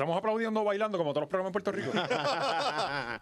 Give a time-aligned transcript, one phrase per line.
[0.00, 1.92] empezamos aplaudiendo, bailando, como todos los programas en Puerto Rico.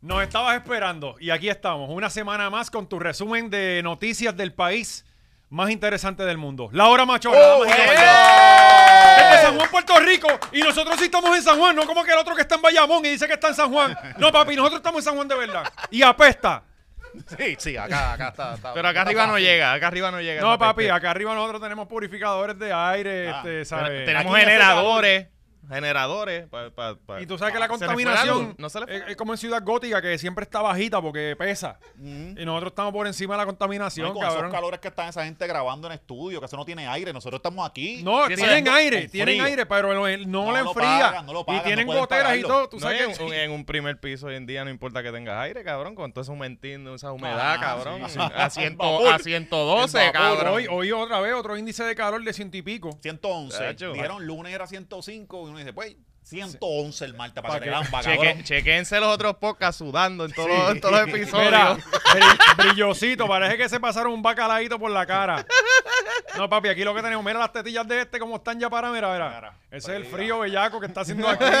[0.00, 4.52] Nos estabas esperando y aquí estamos, una semana más con tu resumen de noticias del
[4.52, 5.04] país
[5.48, 6.68] más interesante del mundo.
[6.72, 7.38] La hora machorra.
[7.38, 7.88] ¡Oh, caballeros.
[9.16, 10.26] Desde San Juan, Puerto Rico.
[10.52, 12.62] Y nosotros sí estamos en San Juan, no como que el otro que está en
[12.62, 13.96] Bayamón y dice que está en San Juan.
[14.18, 15.64] No, papi, nosotros estamos en San Juan de verdad.
[15.90, 16.64] Y apesta.
[17.38, 18.54] Sí, sí, acá, acá está.
[18.56, 20.40] está- Pero acá está arriba no llega, acá arriba no llega.
[20.42, 20.90] No, papi, peste.
[20.90, 24.04] acá arriba nosotros tenemos purificadores de aire, Ah, este, ¿sabes?
[24.04, 25.28] Tenemos generadores.
[25.68, 26.46] Generadores.
[26.48, 29.16] pa- pa- pa- Y tú sabes que la contaminación no se le fue es, es
[29.16, 31.78] como en Ciudad Gótica, que siempre está bajita porque pesa.
[32.00, 34.44] Y nosotros estamos por encima de la No, y contaminación, con cabrón.
[34.46, 37.38] esos calores que están esa gente grabando en estudio, que eso no tiene aire, nosotros
[37.38, 38.02] estamos aquí.
[38.02, 41.00] No, tienen aire, Con tienen aire, pero no, no No le lo enfría.
[41.00, 42.68] pagan, no lo pagan, y tienen no goteras y todo.
[42.68, 45.02] Tú No, sabes en, que un, en un primer piso hoy en día no importa
[45.02, 48.02] que tengas aire, cabrón, con todo eso humedad, esa humedad, Ah, cabrón.
[48.08, 48.18] sí.
[48.18, 50.54] A, ciento- a 112, El vapor, cabrón.
[50.54, 52.98] hoy, hoy otra vez otro índice de calor de ciento y pico.
[53.02, 53.56] 111.
[53.58, 53.92] Chacho.
[53.92, 57.72] Dijeron lunes era 105 y uno dice, pues, 111 el martes para ¿Pa que le
[57.72, 61.44] dan Cheque, chequense los otros podcasts sudando en todos, los- en todos los episodios.
[61.44, 65.44] Mira, bri- brillosito, parece que se pasaron un bacaladito por la cara.
[66.38, 68.90] No, papi, aquí lo que tenemos, mira las tetillas de este como están ya para,
[68.90, 69.28] mira, mira.
[69.36, 71.44] Mira, Ese es el para frío bellaco que está haciendo aquí.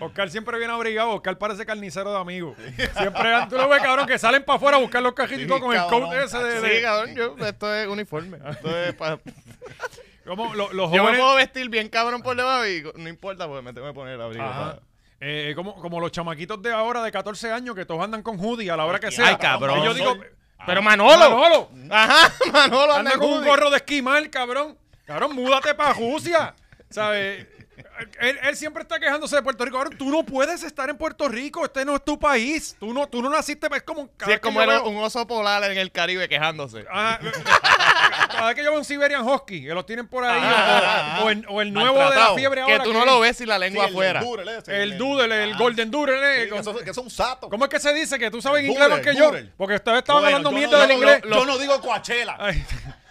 [0.00, 2.56] Oscar siempre viene abrigado, Oscar parece carnicero de amigos.
[2.98, 5.72] Siempre, tú lo ves, cabrón, que salen para afuera a buscar los cajitos Sí, con
[5.72, 6.02] el cabrón.
[6.02, 6.60] coat ese de...
[6.60, 8.38] Sí, de- cabrón, yo, esto es uniforme.
[8.50, 9.18] Esto es pa-
[10.26, 13.62] como lo- los yo me puedo vestir bien cabrón por debajo y no importa porque
[13.62, 14.44] me tengo que poner el abrigo.
[15.20, 18.70] Eh, como, como los chamaquitos de ahora de 14 años que todos andan con hoodie
[18.70, 19.28] a la hora que sea.
[19.28, 19.78] Ay, cabrón.
[19.80, 20.16] Y yo digo,
[20.66, 21.18] Pero Manolo.
[21.18, 24.76] Manolo, Ajá, Manolo anda con un gorro de esquimal, cabrón.
[25.06, 26.54] Cabrón, múdate para Rusia.
[26.90, 27.46] ¿Sabes?
[28.20, 29.76] Él, él siempre está quejándose de Puerto Rico.
[29.78, 31.64] Cabrón, tú no puedes estar en Puerto Rico.
[31.64, 32.76] Este no es tu país.
[32.80, 33.68] Tú no, tú no naciste.
[33.74, 34.04] Es como.
[34.04, 36.84] Sí, es que como veo- un oso polar en el Caribe quejándose.
[36.90, 37.18] Ah,
[38.30, 41.24] cada vez que yo veo un Siberian Husky, que los tienen por ahí, Ah, o,
[41.26, 42.84] o el, o el nuevo de la fiebre Que ahora.
[42.84, 44.20] tú no lo ves sin la Sí, lengua el afuera.
[44.20, 46.42] doodle ese, El doodle, el Ah, golden doodle.
[46.44, 47.48] eh, sí, que que es un sato.
[47.48, 48.18] ¿Cómo es que se dice?
[48.18, 49.32] Que tú sabes El inglés más que yo.
[49.56, 51.22] Porque ustedes estaban Bueno, hablando mierda no del inglés.
[51.28, 52.36] Yo no digo Coachella.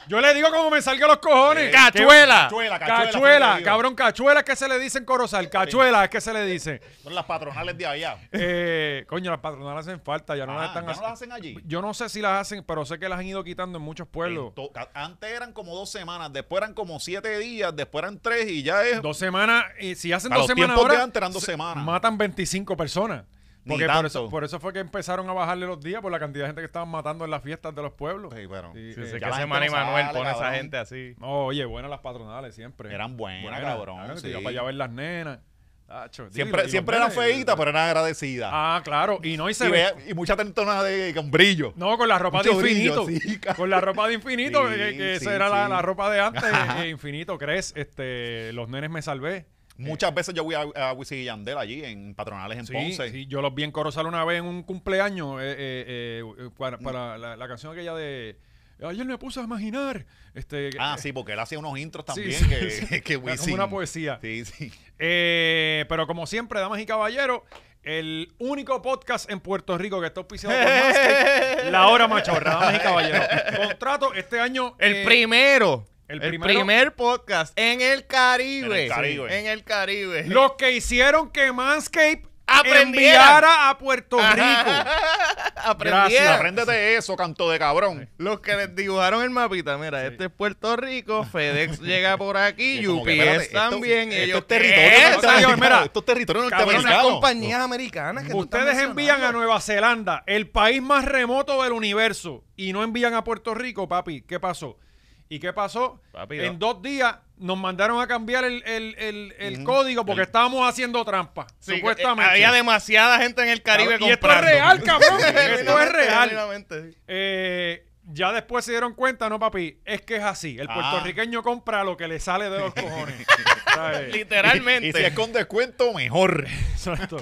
[0.07, 1.71] Yo le digo como me salga los cojones.
[1.71, 2.43] ¡Cachuela!
[2.43, 3.11] Cachuela, cachuela.
[3.11, 5.49] Cachuela, cabrón, cachuela es que se le dice en Corozal.
[5.49, 6.81] Cachuela es que se le dice.
[7.03, 8.17] Son las patronales de allá.
[8.31, 11.09] Eh, coño, las patronales hacen falta, ya no las Ah, están ¿ya no haciendo.
[11.09, 11.57] las hacen allí?
[11.65, 14.07] Yo no sé si las hacen, pero sé que las han ido quitando en muchos
[14.07, 14.53] pueblos.
[14.55, 18.63] To- Antes eran como dos semanas, después eran como siete días, después eran tres y
[18.63, 19.01] ya es.
[19.01, 21.41] Dos semanas, y si hacen Para dos los semanas tiempos de ahora, antes eran dos
[21.43, 21.83] se- semanas.
[21.83, 23.23] matan 25 personas.
[23.67, 26.43] Porque por eso, por eso fue que empezaron a bajarle los días por la cantidad
[26.43, 28.33] de gente que estaban matando en las fiestas de los pueblos.
[28.35, 31.15] Sí, pero Sí, Sí, eh, sí, que ese Manny Manuel pone a esa gente así.
[31.19, 32.93] no, oye, buenas las patronales siempre.
[32.93, 34.17] eran buenas, Buenas, cabrón.
[34.19, 34.31] sí.
[34.33, 35.39] para allá a ver las nenas.
[35.87, 38.49] Tacho, Siempre, siempre eran nenes, feitas, pero eran agradecidas.
[38.51, 39.19] Ah, claro.
[39.21, 39.93] Y no, y se y, ve.
[39.95, 41.73] ve- y mucha tentona de con brillo.
[41.75, 43.27] No, con la ropa Mucho de brillo, infinito.
[43.29, 46.21] sí, con la ropa de infinito, Sí, que, que esa sí, era la ropa de
[46.21, 46.43] antes.
[46.79, 47.71] eh, infinito, ¿crees?
[47.75, 49.45] Este, los nenes me salvé.
[49.77, 53.11] Muchas veces yo voy a, a Wisin y Yandel allí en Patronales en Sí, Ponce.
[53.11, 56.77] sí, yo los vi en Corozal una vez en un cumpleaños eh, eh, eh, para,
[56.77, 58.37] para la, la canción aquella de
[58.83, 60.05] Ayer me puse a imaginar.
[60.33, 62.85] Este, Ah, eh, sí, porque él hacía unos intros sí, también sí, que, sí.
[63.01, 63.53] que Era como Wisin.
[63.53, 64.19] una poesía.
[64.21, 64.71] Sí, sí.
[64.99, 67.41] Eh, pero como siempre, damas y caballeros,
[67.83, 72.75] el único podcast en Puerto Rico que está auspiciado por Manscaped, La Hora Machorra, damas
[72.75, 73.25] y caballeros.
[73.67, 74.75] Contrato este año.
[74.79, 75.85] El eh, primero.
[76.07, 78.85] El primer podcast en el Caribe.
[78.85, 79.39] En el Caribe.
[79.39, 80.23] En el Caribe.
[80.27, 82.87] Los que hicieron que Manscaped Aprendieran.
[82.89, 84.45] enviara a Puerto Rico.
[85.55, 86.09] Aprendieron.
[86.11, 86.27] Gracias.
[86.37, 88.07] Apréndete eso, canto de cabrón.
[88.19, 92.81] Los que les dibujaron el mapita, mira, este es Puerto Rico, FedEx llega por aquí,
[92.81, 94.11] que, UPS espérate, esto- también.
[94.11, 95.09] y esto ellos, es territorio ¿qué?
[95.11, 95.57] norteamericano.
[95.57, 97.09] Mira, esto es territorio cabrón, norteamericano.
[97.13, 99.31] compañías americanas que Ustedes envían a.
[99.31, 104.21] Nueva Zelanda, el país más remoto del universo, y no envían a Puerto Rico, papi.
[104.21, 104.77] ¿Qué pasó?
[105.27, 105.99] ¿Y qué pasó?
[106.11, 110.67] Papi, en dos días nos mandaron a cambiar el, el- el- el código porque estábamos
[110.69, 112.29] haciendo trampa, Sí, supuestamente.
[112.29, 115.19] eh, Había demasiada gente en el Caribe y esto es real, cabrón.
[115.35, 116.65] esto es real.
[117.07, 120.57] Eh, ya después se dieron cuenta, no, papi, es que es así.
[120.59, 120.73] El Ah.
[120.75, 123.25] puertorriqueño compra lo que le sale de los cojones.
[123.73, 124.13] ¿sabes?
[124.13, 124.87] Literalmente.
[124.89, 126.45] Y si es con descuento, mejor.
[126.71, 127.17] Exacto.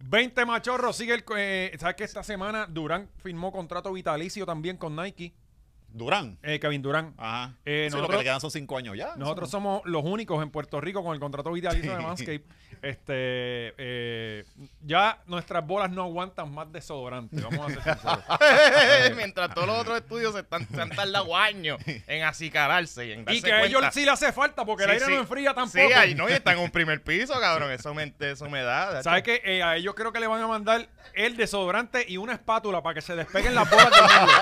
[0.00, 1.24] 20 machorros sigue el.
[1.24, 5.32] co- eh, ¿Sabes que esta semana Durán firmó contrato vitalicio también con Nike?
[5.96, 6.38] Durán.
[6.42, 7.14] Eh, Kevin Durán.
[7.16, 7.54] Ajá.
[7.64, 9.16] Eh, Sí, lo que nosotros- le quedan son cinco años ya.
[9.16, 12.42] Nosotros somos los únicos en Puerto Rico con el contrato vitalicio de Manscaped.
[12.82, 14.44] Este, eh,
[14.82, 19.16] ya nuestras bolas no aguantan más desodorante, vamos a ser sinceros.
[19.16, 23.24] Mientras todos los otros estudios se, están, se han tardado años en acicalarse y en
[23.24, 25.12] darse y que a ellos sí le hace falta porque el Sí, aire sí.
[25.12, 25.86] no enfría tampoco.
[25.88, 27.70] Sí, ahí no, y están en un primer piso, cabrón.
[27.72, 29.02] Eso me, eso me da.
[29.02, 29.40] ¿Sabes qué?
[29.44, 32.94] Eh, a ellos creo que le van a mandar el desodorante y una espátula para
[32.94, 34.38] que se despeguen las bolas del medio.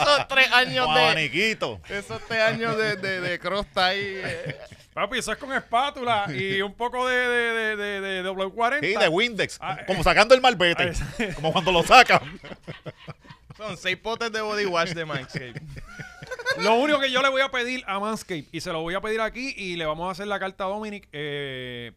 [0.00, 1.00] Esos tres años de...
[1.02, 1.80] abaniquito.
[1.88, 4.00] Esos te años de, de, de crosta ahí.
[4.24, 4.56] eh.
[4.94, 8.80] Papi, eso es con espátula y un poco de, de, de, de, de W40.
[8.80, 9.58] Sí, de Windex.
[9.60, 10.92] Ah, como sacando el malvete.
[10.94, 12.20] Ah, como cuando lo sacan.
[13.56, 15.62] Son seis potes de body wash de Manscaped.
[16.58, 19.00] Lo único que yo le voy a pedir a Manscaped, y se lo voy a
[19.00, 21.92] pedir aquí, y le vamos a hacer la carta a Dominic, eh,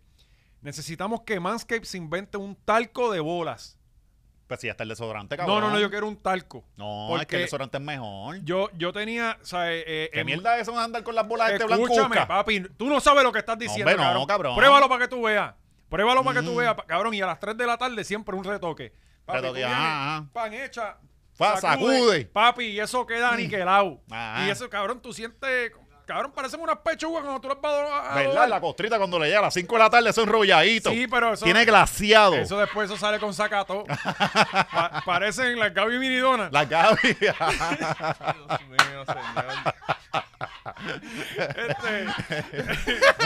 [0.62, 3.78] necesitamos que Manscaped se invente un talco de bolas.
[4.48, 5.62] Pues sí, hasta el desodorante, No, cabrón.
[5.62, 6.64] no, no, yo quiero un talco.
[6.78, 8.38] No, es que el desodorante es mejor.
[8.44, 11.28] Yo, yo tenía, o sea, eh, eh, ¿Qué mierda es eso de andar con las
[11.28, 12.28] bolas de este Escúchame, blancuzca?
[12.28, 14.56] papi, tú no sabes lo que estás diciendo, hombre, no, cabrón.
[14.56, 15.56] Pruébalo para que tú veas.
[15.90, 16.58] Pruébalo para que tú Mm.
[16.58, 18.94] veas, cabrón, y a las 3 de la tarde siempre un retoque.
[19.26, 20.28] Papi, tú vienes, ajá.
[20.32, 20.98] pan hecha,
[21.34, 22.26] Fa- sacude.
[22.26, 24.00] Papi, y eso queda aniquilado.
[24.12, 24.46] Ajá.
[24.46, 25.72] Y eso, cabrón, tú sientes,
[26.06, 28.48] cabrón, parecen unas pechugas cuando tú las vas a- a ¿Verdad?
[28.48, 30.90] La costrita cuando le llega a las 5 de la tarde, eso enrolladito.
[30.92, 31.46] Sí, pero eso...
[31.46, 32.36] Tiene glaciado.
[32.36, 33.84] Eso después eso sale con sacato.
[33.86, 36.50] Pa- parecen las Gaby Minidona.
[36.52, 37.14] La Gaby.
[37.20, 37.36] Dios
[38.70, 39.74] mío, señor.
[40.78, 42.06] Este,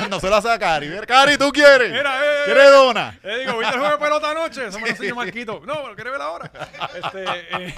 [0.10, 0.88] no se la hace a Cari.
[0.88, 1.92] Ver, Cari, ¿tú quieres?
[1.92, 3.18] Mira, eh, ¿Quieres dona?
[3.24, 4.68] eh, digo, ¿viste el juego de pelota anoche?
[4.68, 5.62] Eso me lo enseñó Marquito.
[5.66, 6.52] No, ¿lo quieres ver ahora?
[7.04, 7.74] Este, eh,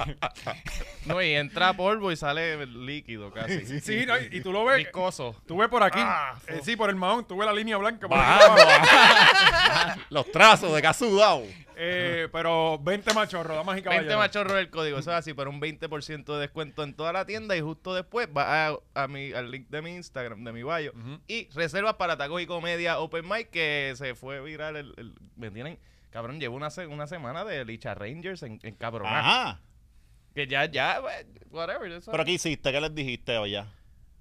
[1.05, 3.81] No, y entra polvo y sale líquido casi.
[3.81, 4.77] sí, no, y, y tú lo ves.
[4.77, 5.35] Viscoso.
[5.47, 5.99] Tú ves por aquí.
[6.01, 7.25] Ah, eh, sí, por el mahón.
[7.25, 8.07] Tú ves la línea blanca.
[8.07, 8.61] por Bajando.
[10.09, 11.43] Los trazos de que ha sudado.
[11.83, 14.17] Eh, pero 20 machorros, damas y 20 caballeros.
[14.19, 17.57] machorros el código, eso es así, pero un 20% de descuento en toda la tienda
[17.57, 20.93] y justo después va a, a mi, al link de mi Instagram, de mi bio,
[21.27, 24.75] y reservas para Tacos y Comedia Open Mic que se fue viral.
[24.75, 25.79] El, el- me tienen,
[26.11, 29.07] cabrón, llevo una, se- una semana de Licha Rangers en, en cabrón.
[29.11, 29.59] Ajá.
[30.35, 31.01] Que ya, ya,
[31.49, 31.91] whatever.
[31.91, 32.71] eso- ¿Pero qué hiciste?
[32.71, 33.63] ¿Qué les dijiste oye?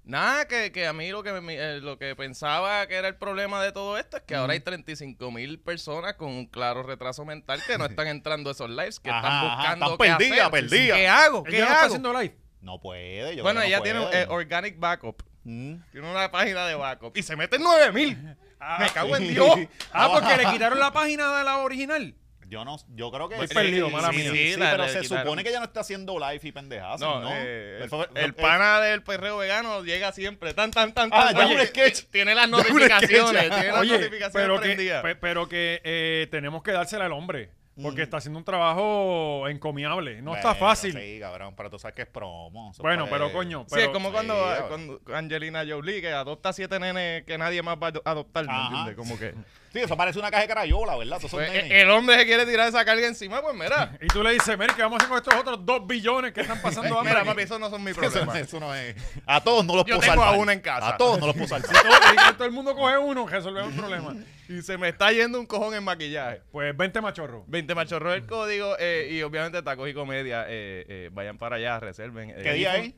[0.03, 3.15] Nada, que, que a mí lo que, me- eh, lo que pensaba que era el
[3.15, 7.23] problema de todo esto es que ahora hay 35 mil personas con un claro retraso
[7.23, 10.13] mental que no están entrando a esos lives, que Ajá, están ajá, buscando están qué
[10.25, 10.51] perdidas, hacer.
[10.51, 10.97] perdidas.
[10.97, 11.43] ¿Qué hago?
[11.45, 11.85] Ella ¿Qué no está hago?
[11.87, 12.37] haciendo live.
[12.61, 13.35] No puede.
[13.35, 15.23] Yo Bueno, ella tiene eh, Organic Backup.
[15.43, 15.75] Mm.
[15.91, 17.15] Tiene una página de backup.
[17.17, 18.17] Y se meten 9 mil.
[18.79, 19.27] Me cago en.
[19.27, 19.55] Dios.
[19.91, 22.13] Ah, porque le quitaron la página de la original.
[22.51, 24.31] Yo no, yo creo que Estoy perdido, sí, mala sí, mía.
[24.33, 25.23] sí, Sí, la- pero la se quitaron.
[25.23, 27.21] supone que ya no está haciendo live y pendejadas, ¿no?
[27.21, 30.53] No, eh, el, pana del perreo vegano llega siempre.
[30.53, 31.47] Tan, tan, tan, Ah, tan.
[31.47, 32.07] Oye, sketch.
[32.11, 33.49] Tiene las notificaciones.
[33.49, 35.01] Tiene las Oye, notificaciones pero que, prendidas.
[35.01, 37.51] pe- pero que eh, tenemos que dársela al hombre.
[37.81, 40.21] Porque está haciendo un trabajo encomiable.
[40.21, 40.93] No está fácil.
[40.93, 42.71] Sí, cabrón, pero tú sabes que es promo.
[42.79, 43.65] Bueno, pero coño.
[43.67, 47.77] Sí, es como cuando, Sí, cuando Angelina Jolie que adopta siete nenes que nadie más
[47.77, 48.95] va a ado- adoptar, ¿me entiendes?
[48.95, 49.33] Como que
[49.73, 51.15] Sí, eso parece una caja de carayola, ¿verdad?
[51.17, 53.97] Todos esos pues, el hombre se quiere tirar esa carga encima, pues mira.
[54.01, 56.41] Y tú le dices, Mary, ¿qué vamos a hacer con estos otros dos billones que
[56.41, 57.11] están pasando hambre?
[57.13, 58.35] Mira, aquí?" papi, eso no son mis Eso, problemas.
[58.35, 58.95] eso no es.
[59.25, 60.89] A todos no los Yo puedo tengo a uno en casa.
[60.89, 61.71] A todos no los puedo salvar.
[61.71, 64.13] todo, y que todo el mundo coge uno, resolvemos el problema.
[64.51, 66.41] Y se me está yendo un cojón en maquillaje.
[66.51, 67.43] Pues 20 machorros.
[67.47, 70.45] 20 machorros el código eh, y obviamente tacos y comedia.
[70.47, 72.33] eh, eh, vayan para allá, reserven.
[72.35, 72.95] ¿Qué Eh, día y- es?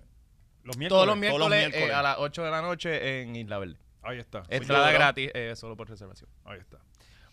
[0.63, 0.89] Los miércoles.
[0.89, 1.95] Todos los Todos miércoles, los eh, miércoles.
[1.95, 3.77] a las 8 de la noche en Isla Verde.
[4.01, 4.43] Ahí está.
[4.49, 4.97] Entrada duro.
[4.97, 6.29] gratis, eh, solo por reservación.
[6.45, 6.77] Ahí está.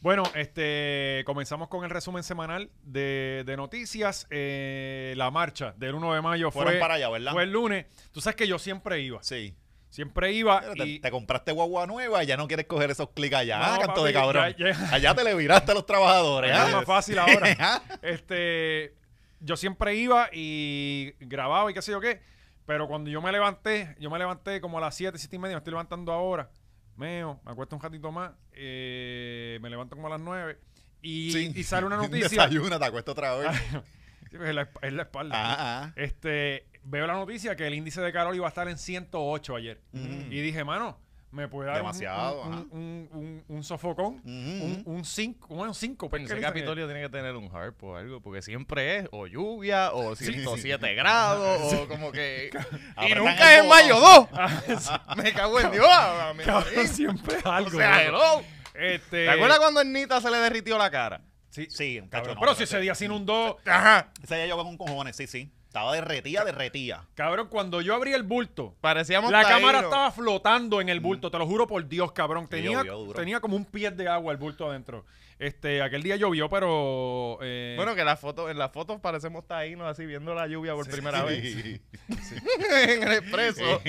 [0.01, 4.27] Bueno, este comenzamos con el resumen semanal de, de noticias.
[4.31, 7.33] Eh, la marcha del 1 de mayo Fueron fue, para allá, ¿verdad?
[7.33, 7.87] fue el lunes.
[8.11, 9.23] Tú sabes que yo siempre iba.
[9.23, 9.55] Sí.
[9.91, 11.01] Siempre iba Pero y...
[11.01, 14.05] te compraste guagua nueva y ya no quieres coger esos clics allá, No, ah, canto
[14.05, 14.55] de cabrón.
[14.57, 16.53] ya- ya- Allá te le viraste a los trabajadores.
[16.53, 16.69] Es ¿ah?
[16.73, 17.49] más fácil ahora.
[17.61, 17.83] Ah.
[18.03, 18.95] este,
[19.41, 22.21] yo siempre iba y grababa y qué sé yo qué.
[22.67, 25.57] Pero cuando yo me levanté, yo me levanté como a las 7, 7 y media,
[25.57, 26.51] me estoy levantando ahora.
[26.97, 28.31] Meo, me acuesto un ratito más.
[28.53, 30.57] eh, me levanto como a las 9.
[31.03, 31.53] Y, Sí.
[31.57, 32.29] y sale una noticia.
[32.29, 33.51] Desayuna, te acuestas otra vez.
[34.31, 35.35] Sí, pues, es la, es la espalda.
[35.37, 35.93] Ah, ah.
[35.97, 39.81] Este, veo la noticia que el índice de calor iba a estar en 108 ayer.
[39.93, 40.33] Mm.
[40.33, 40.99] Y dije, mano,
[41.33, 44.15] me puede dar un- Demasiado, un, un, un, un sofocón.
[44.15, 44.25] Ujú.
[44.27, 46.11] Un, un 5, ¿cómo es un 5?
[46.11, 49.93] Pues ese Capitolio tiene que tener un harp o algo, porque siempre es o lluvia
[49.93, 52.51] o 107 grados o como que...
[53.09, 54.29] y nunca es mayo botón.
[54.69, 54.91] 2.
[55.23, 55.87] Me cago en Dios.
[55.89, 57.71] a mí- Cabrón, siempre es O algo.
[57.71, 58.23] sea, loco.
[58.41, 58.45] hello.
[58.75, 61.21] Este, ¿Te acuerdas cuando a Ernita se le derritió la cara?
[61.51, 63.59] Sí, Sí, cabrón, cacho, no, pero si ese- día se inundó.
[63.67, 64.13] Ajá.
[64.23, 65.53] Ese día yo con cojones, sí, sí.
[65.67, 67.07] Estaba derretida, derretida.
[67.15, 71.39] Cabrón, cuando yo abrí el bulto, Parecíamos la cámara estaba flotando en el bulto, te
[71.39, 72.49] lo juro por Dios, cabrón.
[72.49, 75.05] Tenía, llovió tenía como un pie de agua el bulto adentro.
[75.39, 77.39] Este, aquel día llovió, pero.
[77.41, 80.89] eh, Bueno, que las fotos, en las fotos parecemos taínos así viendo la lluvia por
[80.91, 81.81] primera vez Sí.
[82.89, 83.81] en el expreso.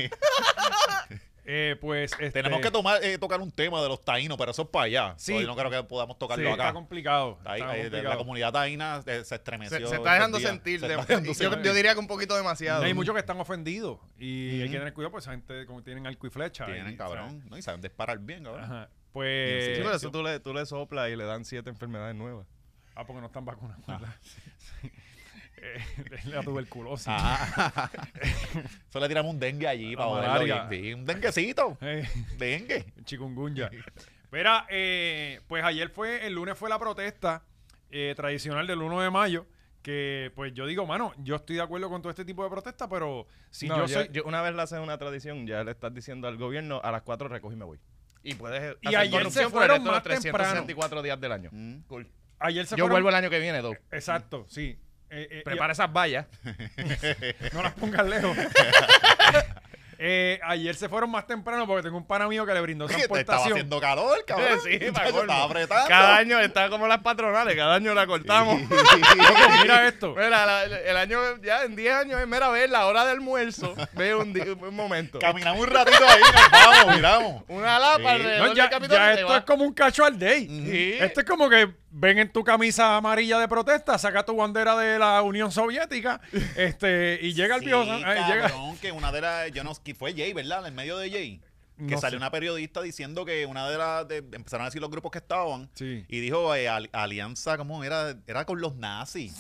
[1.45, 2.12] Eh, pues.
[2.13, 4.86] Este, Tenemos que tomar, eh, tocar un tema de los taínos, pero eso es para
[4.86, 5.13] allá.
[5.17, 5.43] Sí.
[5.45, 6.63] No creo que podamos sí, tocarlo está acá.
[6.63, 7.39] Ahí- está complicado.
[8.10, 9.77] la comunidad taína eh, se estremeció.
[9.79, 10.79] Se, se está dejando sentir.
[10.79, 12.83] Se de- está dejando yo, diría que un poquito demasiado.
[12.83, 14.71] Hay muchos que están ofendidos y hay Ujú.
[14.71, 16.65] que tener cuidado, pues esa gente como tienen arco y flecha.
[16.65, 17.43] Tienen, y, cabrón.
[17.50, 17.57] ¿no?
[17.57, 18.63] Y saben disparar bien, cabrón.
[18.63, 18.89] Ajá.
[19.12, 19.65] Pues.
[19.65, 22.48] Sí, pero eso tú le, tú le soplas y le dan siete enfermedades nuevas.
[22.95, 23.86] Ah, porque no están vacunados.
[23.88, 24.13] ¿verdad?
[25.63, 27.06] Eh, la tuberculosis.
[27.08, 27.89] Ah.
[28.89, 30.63] Eso le tiramos un dengue allí La para malaria.
[30.65, 31.00] bien, bien.
[31.00, 31.77] Un denguecito.
[31.82, 32.86] Eh, Dengue.
[33.06, 33.70] chikungunya.
[34.32, 37.44] Mira, eh, pues ayer fue, el lunes fue la protesta
[37.91, 39.46] eh, tradicional del 1 de mayo.
[39.84, 42.88] Que pues yo digo, mano, yo estoy de acuerdo con todo este tipo de protesta,
[42.88, 44.10] pero si No, yo soy.
[44.12, 47.01] yo una vez le haces una tradición, ya le estás diciendo al gobierno, a las
[47.01, 47.80] 4 recojo y me voy.
[48.24, 50.38] Y puedes Y hacer ayer se por el fueron de más los temprano.
[50.53, 51.50] 364 días del año.
[51.51, 51.82] Mm.
[51.88, 52.08] Cool.
[52.39, 53.75] ayer se Yo fueron- vuelvo el año que viene, dos.
[53.91, 54.80] Exacto, sí.
[55.13, 56.25] Eh, eh, Prepara esas vallas.
[57.53, 58.36] no las pongas lejos.
[60.03, 62.94] Eh, ayer se fueron más temprano porque tengo un pana mío que le brindó Te
[62.96, 63.53] estaba transportación.
[63.53, 64.60] haciendo calor, cabrón.
[64.63, 65.22] Sí, para colmo.
[65.22, 65.88] estaba apretando.
[65.88, 68.62] Cada año está como las patronales, cada año la cortamos.
[68.63, 68.74] Loco,
[69.62, 70.15] mira esto.
[70.15, 73.75] Mira, la- el año, ya en 10 años es mera vez la hora de almuerzo.
[73.94, 74.34] Ve un,
[74.72, 75.20] momento.
[75.20, 77.44] Caminamos un ratito ahí, nos vamos, miramos.
[77.50, 78.08] Una lapa Sí.
[78.08, 80.48] alrededor No, ya, del esto es como un casual day.
[80.48, 80.98] Sí.
[81.00, 84.98] Esto es como que ven en tu camisa amarilla de protesta, saca tu bandera de
[84.98, 86.19] la Unión Soviética
[86.55, 87.83] este, y llega el Sí, viejo.
[87.83, 90.65] eh, llega, cabrón, que una de las, yo no, que fue Jay, ¿verdad?
[90.67, 91.41] En medio de Jay.
[91.77, 92.24] Que No salió sé.
[92.24, 95.67] una periodista diciendo que una de las, de- empezaron a decir los grupos que estaban.
[95.74, 96.05] Sí.
[96.07, 98.15] Y dijo, eh, al- alianza, ¿cómo era?
[98.27, 99.33] Era con los nazis.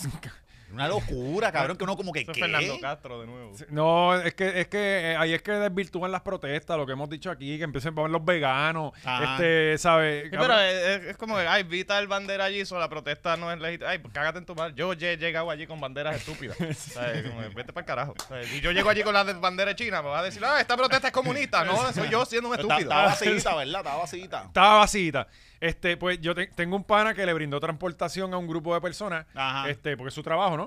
[0.73, 2.41] Una locura, cabrón, que uno como que, Eso es ¿qué?
[2.43, 3.51] Fernando Castro de nuevo.
[3.69, 7.09] No, es que, es que eh, ahí es que desvirtúan las protestas, lo que hemos
[7.09, 9.33] dicho aquí, que empiecen a poner los veganos, Ajá.
[9.33, 10.23] este, ¿sabes?
[10.23, 13.59] Sí, pero es, como que, ay, vi tal bandera allí, so la protesta no es
[13.59, 13.89] legítima.
[13.91, 14.73] Ay, pues cágate en tu madre.
[14.75, 16.57] Yo he llegado allí con banderas estúpidas.
[16.77, 17.23] ¿sabes?
[17.29, 18.13] Como que, vete para el carajo.
[18.27, 18.51] ¿sabes?
[18.53, 20.77] Y yo llego allí con la de- bandera china, me vas a decir, ah, esta
[20.77, 21.63] protesta es comunista.
[21.65, 22.79] No, soy yo siendo un estúpido.
[22.81, 23.81] Estaba vacita, ¿verdad?
[23.81, 24.43] Estaba vacita.
[24.47, 25.27] Estaba vacita.
[25.59, 28.81] Este, pues yo te- tengo un pana que le brindó transportación a un grupo de
[28.81, 29.69] personas, Ajá.
[29.69, 30.60] este, porque es su trabajo, ¿no?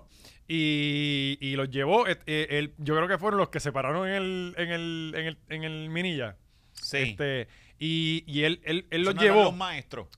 [0.47, 4.07] Y, y los llevó, et- eh, él- yo creo que fueron los que se pararon
[4.09, 6.37] en el, en el, en el, en el Minilla.
[6.73, 6.99] Sí.
[6.99, 7.49] Este,
[7.79, 10.09] y, y él, él, él los no llevó, los maestros.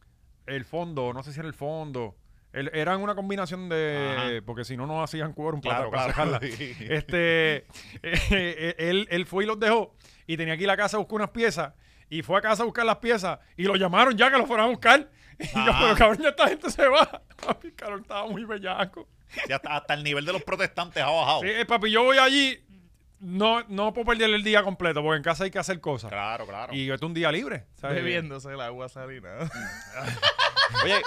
[0.46, 2.16] el fondo, no sé si era el fondo.
[2.52, 4.14] El- eran una combinación de.
[4.16, 4.30] Ajá.
[4.46, 6.38] Porque si no, no hacían quórum Claro, para claro.
[6.80, 7.66] Este,
[8.02, 9.94] eh, él, él fue y los dejó.
[10.26, 11.72] Y tenía que ir a casa a buscar unas piezas.
[12.08, 13.38] Y fue a casa a buscar las piezas.
[13.56, 15.10] Y lo llamaron ya que lo fueran a buscar.
[15.38, 15.80] Y yo, Ajá.
[15.82, 17.22] pero cabrón, ya esta gente se va.
[17.46, 19.06] Papi, cabrón, estaba muy bellaco.
[19.46, 21.40] Sí, hasta, hasta el nivel de los protestantes ha bajado.
[21.42, 22.62] Sí, eh, papi, yo voy allí.
[23.18, 26.10] No, no puedo perder el día completo porque en casa hay que hacer cosas.
[26.10, 26.74] Claro, claro.
[26.74, 27.64] Y esto es un día libre.
[27.80, 27.96] ¿sabes?
[27.96, 29.30] Bebiéndose el agua salina.
[30.84, 31.02] Oye, eh,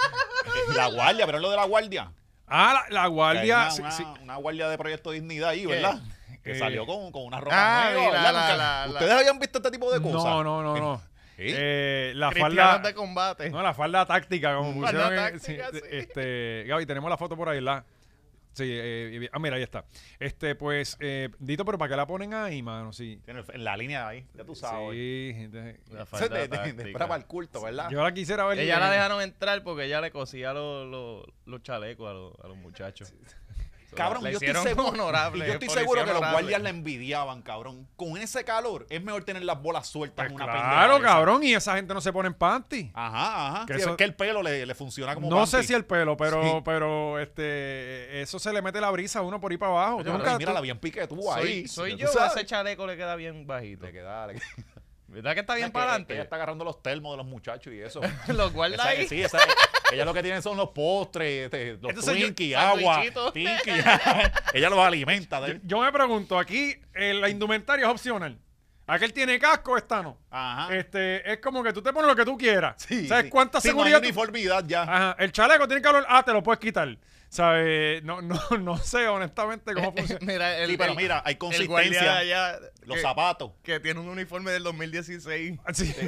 [0.74, 2.12] la guardia, pero es lo de la guardia.
[2.46, 3.68] Ah, la, la guardia.
[3.78, 4.02] una, sí.
[4.02, 5.66] una- una guardia de Proyecto Dignidad ahí, ¿Qué?
[5.68, 6.00] ¿verdad?
[6.42, 9.38] Que Eh, salió con, con una ropa Ah, nueva, la- la- la- la- ¿Ustedes habían
[9.38, 10.24] visto este tipo de cosas?
[10.24, 11.02] No, no, no, no.
[11.36, 11.44] ¿Sí?
[11.46, 12.88] Eh, la Cristianos falda.
[12.88, 13.50] de combate.
[13.50, 15.16] No, la falda táctica, como Falda pusieron.
[15.32, 15.80] táctica, sí.
[15.90, 17.84] Este, Gaby, tenemos la foto por ahí, ¿verdad?
[18.52, 19.84] Sí, eh, ah, mira, ahí está.
[20.18, 22.92] Este, pues, eh, Dito, pero ¿para qué la ponen ahí, mano?
[22.92, 23.20] Sí.
[23.24, 24.90] Tiene En la línea de ahí, ya tú sabes.
[24.92, 26.90] Sí, gente- La Eso es falda de, de- de- táctica.
[26.90, 27.88] fuera para el culto, ¿verdad?
[27.90, 28.58] yo la quisiera ver.
[28.58, 32.34] Ella la eh, dejaron entrar porque ella le cosía los, los, los chalecos a los,
[32.44, 33.12] a los muchachos.
[33.94, 37.88] Cabrón, yo estoy seguro, honorable, y yo estoy seguro que los guardias la envidiaban, cabrón.
[37.96, 41.06] Con ese calor, es mejor tener las bolas sueltas Pues en una claro, pendejada esa.
[41.06, 42.90] cabrón, y esa gente no se pone en panty.
[42.94, 43.66] Ajá, ajá.
[43.66, 45.84] Que Sí, eso- es que el pelo le, le funciona como No sé si el
[45.84, 46.50] pelo, pero, Sí.
[46.64, 49.94] pero este, eso se le mete la brisa a uno por ahí para abajo.
[49.96, 51.68] Oye, Tú pero nunca- mira tú- la bien pique tú Soy, ahí.
[51.68, 52.32] soy tú yo, sabes.
[52.36, 53.86] ese chaleco le queda bien bajito.
[53.86, 54.44] Le queda, le queda.
[55.10, 56.14] ¿Verdad que está bien para que adelante?
[56.14, 58.00] Ella está agarrando los termos de los muchachos y eso.
[58.28, 59.08] Los guarda Esa- ahí.
[59.08, 59.38] sí, esa,
[59.92, 63.02] ella lo que tiene son los postres, este, los yo- Twinkies, agua.
[63.34, 63.70] Tinky.
[64.54, 65.40] ella los alimenta.
[65.40, 68.38] de- Yo me pregunto, aquí eh, la indumentaria es opcional.
[68.86, 70.18] Aquel tiene casco, esta no.
[70.30, 70.74] Ajá.
[70.74, 72.74] Este, es como que tú te pones lo que tú quieras.
[72.78, 73.30] Sí, ¿Sabes sí.
[73.30, 73.98] cuánta Sí, no hay seguridad?
[74.00, 74.82] tú- uniformidad ya.
[74.82, 76.96] Ajá, el chaleco tiene calor, ah, te lo puedes quitar.
[77.30, 78.02] ¿Sabes?
[78.02, 80.26] No, no, no sé honestamente cómo funciona.
[80.26, 82.18] Mira, el, sí, pero el- mira, hay consistencia.
[82.18, 83.52] allá Los que, zapatos.
[83.62, 85.58] que tiene un uniforme del 2016.
[85.72, 85.94] Sí.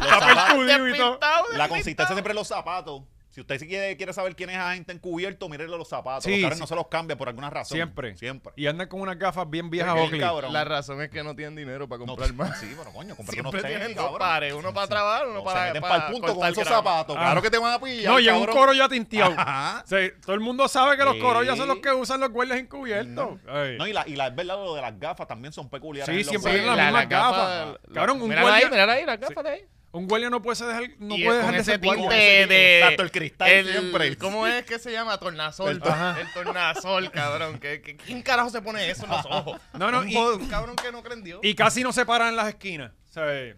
[0.00, 1.56] Los Está zapatos.
[1.58, 3.02] La consistencia siempre en los zapatos.
[3.40, 6.24] Si usted sí quiere, quiere saber quién es agente encubierto, mírele los zapatos.
[6.24, 6.60] Sí, los sí.
[6.60, 7.74] no se los cambia por alguna razón.
[7.74, 8.14] Siempre.
[8.18, 8.52] Siempre.
[8.54, 10.20] Y andan con unas gafas bien viejas Oakley.
[10.20, 10.52] cabrón.
[10.52, 12.60] La razón es que no tienen dinero para No, comprar más.
[12.60, 14.18] Sí, pero coño, comprate unos tenis, tienen dos cabrón.
[14.18, 16.68] pares, uno para trabajar, uno No, para se meten para para el punto con esos
[16.68, 17.16] zapatos.
[17.18, 17.20] Ah.
[17.22, 19.32] Claro que te van a pillar, No, y en un coro ya tinteado.
[19.34, 19.80] Ajá.
[19.84, 21.20] O sea, todo el mundo sabe que los Sí.
[21.20, 23.38] corollas son los que usan los guardias encubiertos.
[23.78, 26.14] No, y la, y la es verdad lo de las gafas también son peculiares.
[26.14, 27.78] Sí, siempre tienen las mismas gafas.
[27.94, 29.62] Cabrón, un guardia- ahí, ahí, las gafas de ahí.
[29.92, 32.78] Un guardia no puede dejar, no Y puede dejar de ese ser tinte de...
[32.78, 34.16] Exacto, el cristal siempre.
[34.16, 35.18] ¿Cómo es que se llama?
[35.18, 35.70] Tornasol.
[35.70, 35.76] El-
[36.20, 37.58] El, tornasol, cabrón.
[37.58, 39.60] ¿Qué, qué, quién carajo se pone eso en los ojos?
[39.72, 41.40] No, no, un, y- un cabrón que no cree en Dios.
[41.42, 42.92] Y casi no se para en las esquinas.
[43.10, 43.56] ¿sabes?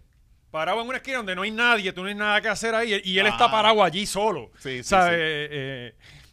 [0.51, 3.01] Parado en una esquina donde no hay nadie, tú no hay nada que hacer ahí.
[3.05, 3.31] Y él Ah.
[3.31, 4.51] está parado allí solo.
[4.59, 5.15] Sí, sí, ¿sabes?
[5.15, 5.21] sí.
[5.23, 5.49] Eh,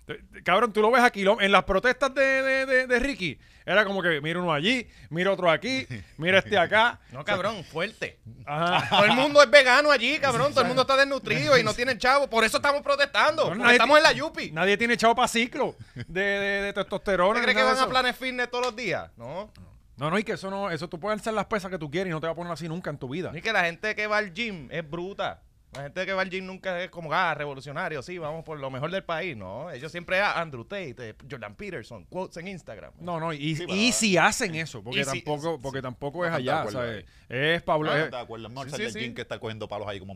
[0.07, 2.99] eh, te- Cabrón, tú lo ves aquí, lo- en las protestas de, de, de- de
[2.99, 3.37] Ricky,
[3.69, 5.85] era como que mira uno allí, mira otro aquí,
[6.17, 6.99] mira este acá.
[7.11, 8.19] No, cabrón, fuerte.
[8.45, 8.87] Ajá.
[8.97, 10.51] Todo el mundo es vegano allí, cabrón.
[10.51, 12.27] Todo el mundo está desnutrido y no tienen chavo.
[12.29, 13.53] Por eso estamos protestando.
[13.53, 14.51] No, estamos en la Yupi.
[14.51, 17.29] Nadie tiene echado para ciclo de, de, de testosterona.
[17.31, 17.89] ¿Usted ni cree que van a eso.
[17.89, 19.11] Planet Fitness todos los días?
[19.17, 19.51] No.
[19.97, 22.09] No, no, y que eso no, eso tú puedes hacer las pesas que tú quieres
[22.09, 23.31] y no te va a poner así nunca en tu vida.
[23.33, 25.41] Ni que la gente que va al gym es bruta.
[25.73, 28.71] La gente que va al gym nunca es como, ah, revolucionario, sí, vamos por lo
[28.71, 29.37] mejor del país.
[29.37, 32.91] No, ellos siempre es Andrew Tate, eh, Jordan Peterson, quotes en Instagram.
[32.99, 36.37] No, no, y, Sí, y si hacen eso, porque si- tampoco, porque tampoco es No
[36.37, 37.05] allá, acuerdo ¿sabes?
[37.29, 37.35] ahí.
[37.55, 37.91] Es Pablo.
[37.95, 38.51] No, no te acuerdas.
[38.51, 40.15] Es mejor Sí, del gym que estar cogiendo palos ahí como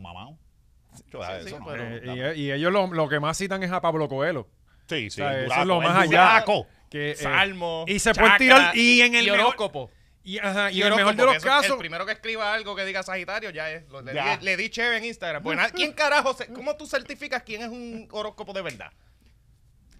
[1.60, 2.16] no, pero- eh, no.
[2.34, 4.48] y, y ellos lo, lo que más citan es a Pablo Coelho.
[4.88, 5.22] Sí, sí.
[5.22, 6.30] O sea, el eso es lo más el allá.
[6.42, 6.66] duraco.
[6.90, 7.84] Que, eh, Salmo.
[7.88, 9.90] y se pueden tirar- y en el y mejor- horóscopo.
[10.24, 11.72] Y, ajá, y Y en el mejor de los casos.
[11.72, 13.88] El primero que escriba algo que diga Sagitario ya es.
[13.90, 14.36] lo- le, Ya.
[14.38, 15.42] Di, le di share en Instagram.
[15.42, 16.34] Pues, ¿quién carajo?
[16.34, 18.90] se- ¿Cómo tú certificas quién es un horóscopo de verdad?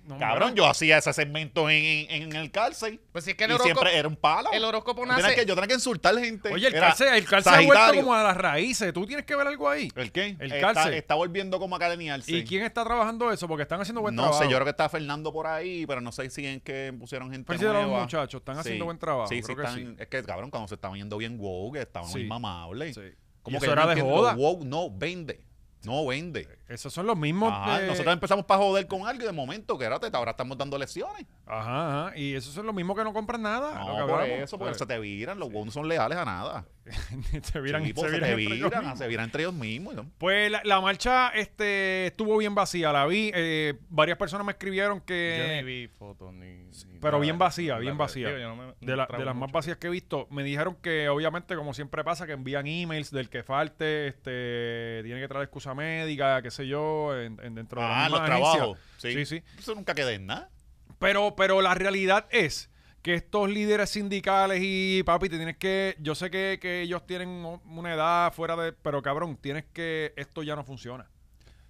[0.07, 0.57] No, Cabrón, no.
[0.57, 3.01] yo hacía ese segmento en, en, en el cárcel.
[3.11, 3.81] Pues si es que el y horóscopo.
[3.81, 4.51] siempre era un palo.
[4.53, 6.53] el horóscopo nace- que, yo tenía que insultar gente.
[6.53, 8.93] Oye, el cárcel, el cárcel ha vuelto como a las raíces.
[8.93, 9.89] ¿Tú tienes que ver algo ahí?
[9.97, 10.37] ¿El qué?
[10.39, 10.95] El está, cárcel.
[10.95, 12.31] Está volviendo como a caleniarse.
[12.33, 13.49] ¿Y quién está trabajando eso?
[13.49, 14.43] Porque están haciendo buen no trabajo.
[14.43, 17.31] sé, yo creo que está Fernando por ahí, pero no sé si en que pusieron
[17.31, 18.01] gente Pero de los nueva.
[18.03, 20.75] muchachos, están haciendo buen trabajo, Sí, creo sí, que están- Es que, cabrón, cuando se
[20.75, 22.19] estaban yendo bien woke, estaban Sí.
[22.19, 22.95] muy mamables.
[22.95, 23.01] Sí.
[23.43, 24.35] Como que era no de joda.
[24.35, 25.41] Woke no vende.
[25.85, 26.49] No vende.
[26.69, 27.53] Esos son los mismos.
[27.53, 30.79] Ajá, de- Nosotros empezamos para joder con algo y de momento, que ahora, estamos dando
[30.79, 31.27] lecciones.
[31.47, 32.17] Ajá, ajá.
[32.19, 33.75] Y esos son los mismos que no compran nada.
[33.79, 35.39] No, lo que por eso, porque Pues, se te viran.
[35.39, 36.65] Los no son leales a nada.
[37.43, 38.99] se viran, Sí, se se, viran te entre ellos viran, mismos.
[38.99, 39.95] se viran entre ellos mismos.
[39.95, 40.11] ¿no?
[40.19, 43.31] Pues la, la marcha este, estuvo bien vacía, la vi.
[43.35, 45.63] eh, varias personas me escribieron Yo ni que.
[45.65, 46.47] vi fotos ni.
[46.47, 47.19] ni Pero nada.
[47.23, 48.29] bien vacía, La- bien vacía.
[48.29, 50.43] digo, yo no me- no De, la- de las más vacías que he visto, me
[50.43, 55.29] dijeron que obviamente, como siempre pasa, que envían emails del que falte, este, tiene que
[55.29, 58.51] traer excusa médica, qué sé yo, en, en- dentro de la Ah, misma los agencia.
[58.53, 58.79] trabajos.
[58.99, 59.13] Sí.
[59.13, 59.43] Sí, sí.
[59.59, 60.51] Eso nunca queda en nada.
[60.99, 62.71] Pero, pero la realidad es
[63.03, 65.95] que estos líderes sindicales y papi, te tienes que.
[66.01, 67.29] Yo sé que, que ellos tienen
[67.67, 68.73] una edad fuera de.
[68.73, 70.15] Pero cabrón, tienes que.
[70.17, 71.11] Esto ya no funciona.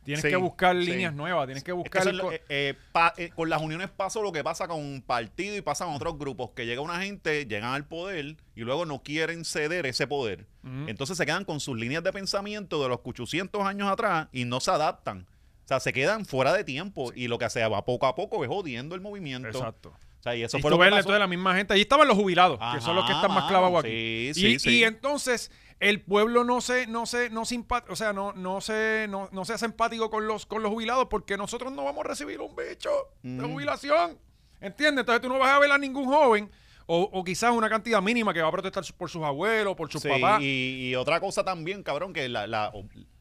[0.04, 0.86] Tienes Sí, que buscar sí.
[0.86, 2.14] líneas nuevas, tienes que Es que buscar.
[2.14, 5.56] lo- eh, eh, pa- eh, con las uniones pasó lo que pasa con un partido
[5.56, 9.02] y pasa con otros grupos, que llega una gente, llegan al poder y luego no
[9.02, 10.46] quieren ceder ese poder.
[10.86, 14.60] Entonces se quedan con sus líneas de pensamiento de los 800 años atrás y no
[14.60, 15.26] se adaptan.
[15.64, 18.42] O sea, se quedan fuera de tiempo y lo que se va poco a poco
[18.44, 19.48] es jodiendo el movimiento.
[19.48, 19.88] Exacto.
[20.20, 20.96] O sea, y eso y fue lo que pasó.
[21.00, 21.72] entonces la misma gente.
[21.74, 23.88] Allí estaban los jubilados, que son los que están más clavados aquí.
[23.90, 24.84] sí, y, sí, y sí.
[24.84, 29.28] entonces el pueblo no se, no se, no se o sea, no, no se, no,
[29.32, 32.40] no se hace empático con los, con los jubilados porque nosotros no vamos a recibir
[32.40, 32.90] un bicho
[33.22, 33.52] de Mm.
[33.52, 34.18] jubilación.
[34.60, 35.00] ¿Entiendes?
[35.02, 36.50] Entonces tú no vas a ver a ningún joven,
[36.86, 40.00] o, o quizás una cantidad mínima que va a protestar por sus abuelos, por sus
[40.02, 40.40] Sí, papás.
[40.42, 42.72] y, y otra cosa también, cabrón, que la, la-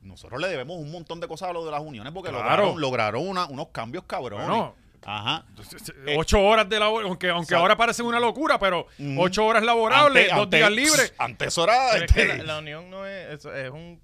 [0.01, 2.43] nosotros le debemos un montón de cosas a lo de las uniones porque Claro.
[2.45, 4.47] lograron, lograron una- unos cambios cabrones.
[4.47, 5.45] Bueno, Ajá.
[6.05, 8.87] Eh, Ocho horas de labor, aunque, aunque ahora parece una locura, pero
[9.17, 11.13] ocho horas laborables, Antes- dos días libres.
[11.17, 14.01] Antes que este, la, la unión no es, es, es un,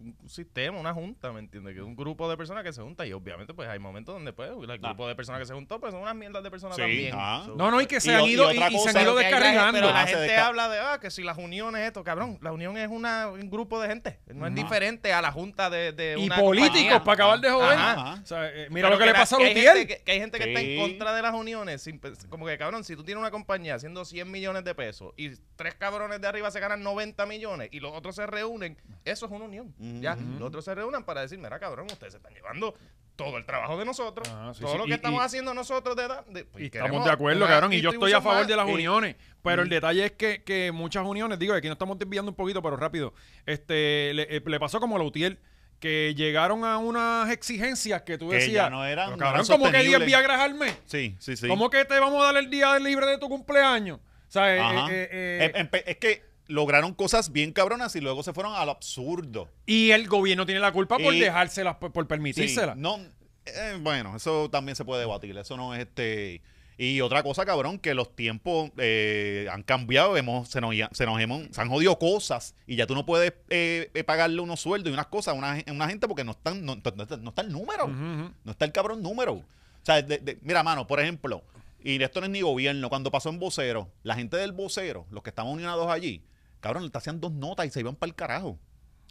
[0.00, 1.74] un sistema, una junta, ¿me entiendes?
[1.74, 4.32] Que es un grupo de personas que se junta y obviamente pues hay momentos donde
[4.32, 6.82] pues el grupo de personas que se juntó pues son unas mierdas de personas Sí,
[6.82, 7.12] también.
[7.12, 9.14] So, No, no, y que se Y han y ido y, y se han ido
[9.14, 9.72] descarrilando.
[9.78, 12.50] Pero la Ah, gente desca- habla de ah, que si las uniones esto, cabrón, la
[12.52, 16.16] unión es una, un grupo de gente, no es diferente a la junta de, de
[16.18, 17.04] y una políticos compañía.
[17.04, 17.78] para acabar de joder.
[17.78, 18.20] Ajá.
[18.22, 19.56] O sea, eh, mira Pero lo que, le pasa a Lutiel.
[19.76, 21.82] gente que, que hay gente que está en contra de las uniones.
[21.82, 25.30] sin como que, cabrón, si tú tienes una compañía haciendo 100 millones de pesos y
[25.56, 29.32] tres cabrones de arriba se ganan 90 millones y los otros se reúnen, eso es
[29.32, 29.74] una unión.
[30.00, 32.74] Ya, los otros se reúnen para decir, mira, cabrón, ustedes se están llevando
[33.16, 34.78] todo el trabajo de nosotros, sí, todo sí.
[34.78, 36.24] lo que Y- estamos y- haciendo nosotros de edad.
[36.26, 37.72] de- pues, Y estamos de acuerdo, cabrón.
[37.74, 38.48] Y yo estoy a favor más.
[38.48, 39.16] de las eh, uniones.
[39.42, 42.62] Pero el detalle es que, que muchas uniones, digo, aquí nos estamos desviando un poquito,
[42.62, 43.12] pero rápido.
[43.46, 45.38] Este, le, eh, le pasó como a Lautier,
[45.80, 48.64] que llegaron a unas exigencias que tú Que decías.
[48.66, 50.06] ya no eran- "Pero, no cabrón, eran ¿cómo que 10 sostenibles".
[50.06, 50.78] Viagras al mes?
[50.86, 51.48] Sí, sí, sí.
[51.48, 53.98] ¿Cómo que te vamos a dar el día libre de tu cumpleaños?
[53.98, 58.32] O sea, eh, eh, eh, Em- es que lograron cosas bien cabronas y luego se
[58.32, 59.48] fueron al absurdo.
[59.66, 62.76] y el gobierno tiene la culpa por Y- dejárselas, por, por Sí, permitírselas.
[62.76, 62.98] no,
[63.46, 65.36] eh, bueno, eso también se puede debatir.
[65.38, 66.42] Eso no es este.
[66.76, 71.20] Y otra cosa, cabrón, que los tiempos eh, han cambiado, hemos, se, nos, se nos
[71.20, 74.90] hemos, se han jodido cosas y ya tú no puedes eh, eh, pagarle unos sueldos
[74.90, 77.42] y unas cosas a una, una gente porque no, están, no, no está- no está
[77.42, 77.86] el número.
[77.86, 79.34] No está el cabrón número.
[79.34, 79.44] O
[79.82, 81.42] sea, de- de- mira, mano, por ejemplo,
[81.84, 85.22] y esto no es ni gobierno, cuando pasó en vocero, la gente del vocero, los
[85.22, 86.22] que estaban unionados allí,
[86.60, 88.58] cabrón, te hacían dos notas y se iban para el carajo.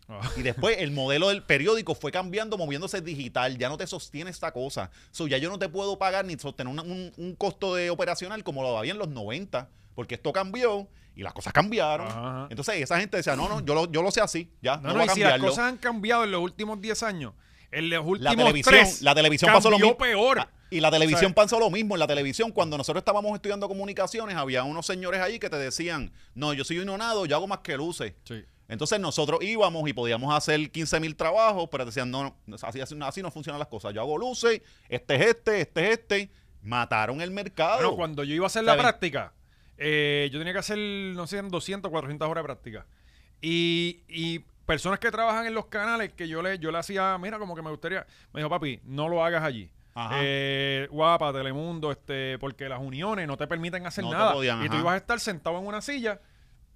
[0.07, 0.21] Ah.
[0.37, 3.57] Y después el modelo del periódico fue cambiando, moviéndose digital.
[3.59, 4.89] Ya no te sostiene esta cosa.
[5.11, 8.43] So, ya yo no te puedo pagar ni sostener una- un, un costo de operacional
[8.43, 12.07] como lo había en los 90, porque esto cambió y las cosas cambiaron.
[12.07, 12.47] Ajá.
[12.49, 14.93] Entonces esa gente decía, no, no, yo lo, yo lo sé así, ya, no, No,
[14.95, 17.33] no, y si las cosas han cambiado en los últimos 10 años,
[17.71, 19.95] en los últimos televisión- tres, la televisión pasó lo mismo.
[19.97, 20.47] peor.
[20.69, 21.95] Y la televisión pasó lo mismo.
[21.95, 26.11] En la televisión, cuando nosotros estábamos estudiando comunicaciones, había unos señores ahí que te decían,
[26.35, 28.13] no, yo soy un nonado, yo hago más que luces.
[28.23, 28.43] Sí.
[28.67, 32.95] Entonces nosotros íbamos y podíamos hacer 15 mil trabajos, pero decían, no, no, así, así,
[33.01, 33.93] así no funcionan las cosas.
[33.93, 36.29] Yo hago luces, este es este, este es este.
[36.61, 37.77] Mataron el mercado.
[37.77, 39.33] Bueno, cuando yo iba a hacer la práctica,
[39.77, 42.85] eh, yo tenía que hacer, no sé, 200, 400 horas de práctica.
[43.41, 47.39] Y, y personas que trabajan en los canales que yo le, yo le hacía, mira,
[47.39, 49.71] como que me gustaría, me dijo, papi, no lo hagas allí.
[50.21, 54.33] Eh, guapa, Telemundo, este, porque las uniones no te permiten hacer No nada.
[54.33, 56.19] podían, y tú ibas a estar sentado en una silla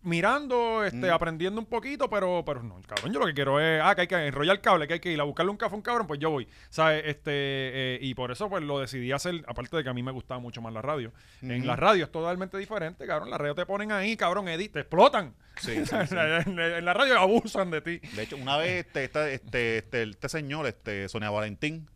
[0.05, 1.13] mirando, este, Mm.
[1.13, 4.07] aprendiendo un poquito, pero, pero no, cabrón, yo lo que quiero es, ah, que hay
[4.07, 6.19] que enrollar cable, que hay que ir a buscarle un café a un cabrón, pues
[6.19, 7.03] yo voy, ¿sabes?
[7.05, 10.11] Este, eh, y por eso, pues, lo decidí hacer, aparte de que a mí me
[10.11, 11.13] gustaba mucho más la radio.
[11.41, 14.79] En la radio es totalmente diferente, cabrón, la radio te ponen ahí, cabrón, edit, te
[14.81, 15.35] explotan.
[15.55, 16.15] Sí, sí, sí.
[16.17, 17.99] en, en la radio abusan de ti.
[18.13, 21.87] De hecho, una vez este, este, este, este, este señor, este, Sonia Valentín,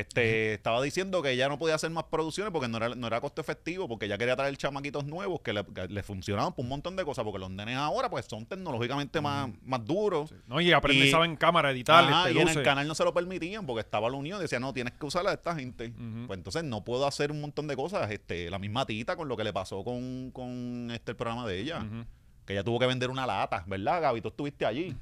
[0.00, 3.20] este, estaba diciendo que ella no podía hacer más producciones porque no era, no era
[3.20, 6.68] costo efectivo, porque ella quería traer chamaquitos nuevos que le, que le funcionaban por un
[6.68, 10.34] montón de cosas, porque los nenes ahora pues son tecnológicamente más, más duros.
[10.46, 10.60] ¿no?
[10.60, 13.14] Y aprenden, Y- saben cámara, editar, Ajá, este, y en el canal no se lo
[13.14, 15.92] permitían porque estaba la unión, decía, no, tienes que usarla a esta gente.
[16.26, 18.10] Pues entonces no puedo hacer un montón de cosas.
[18.10, 21.60] Este, la misma tita con lo que le pasó con, con este el programa de
[21.60, 21.84] ella.
[22.44, 24.20] Que ella tuvo que vender una lata, ¿verdad, Gaby?
[24.20, 24.94] Tú estuviste allí.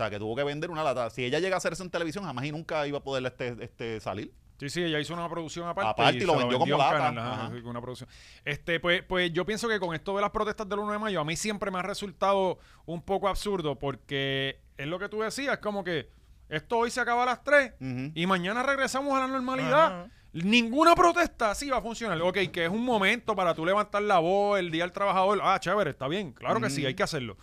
[0.00, 1.10] O sea, que tuvo que vender una lata.
[1.10, 3.54] Si ella llega a hacer eso en televisión, jamás y nunca iba a poder este,
[3.62, 4.32] este salir.
[4.58, 5.90] Sí, sí, ella hizo una producción aparte.
[5.90, 6.96] Aparte, y lo se vendió como lata.
[6.96, 7.50] canal, ajá, Ajá.
[7.54, 8.08] sí, una producción.
[8.46, 11.20] Este, pues, pues yo pienso que con esto de las protestas del 1 de mayo,
[11.20, 15.58] a mí siempre me ha resultado un poco absurdo porque es lo que tú decías,
[15.58, 16.08] como que
[16.48, 18.12] esto hoy se acaba a las 3 Ujú.
[18.14, 20.06] y mañana regresamos a la normalidad.
[20.32, 22.18] Ninguna protesta así va a funcionar.
[22.22, 25.40] Ok, que es un momento para tú levantar la voz, el día del trabajador.
[25.42, 26.32] Ah, chévere, está bien.
[26.32, 27.36] Claro que sí, hay que hacerlo.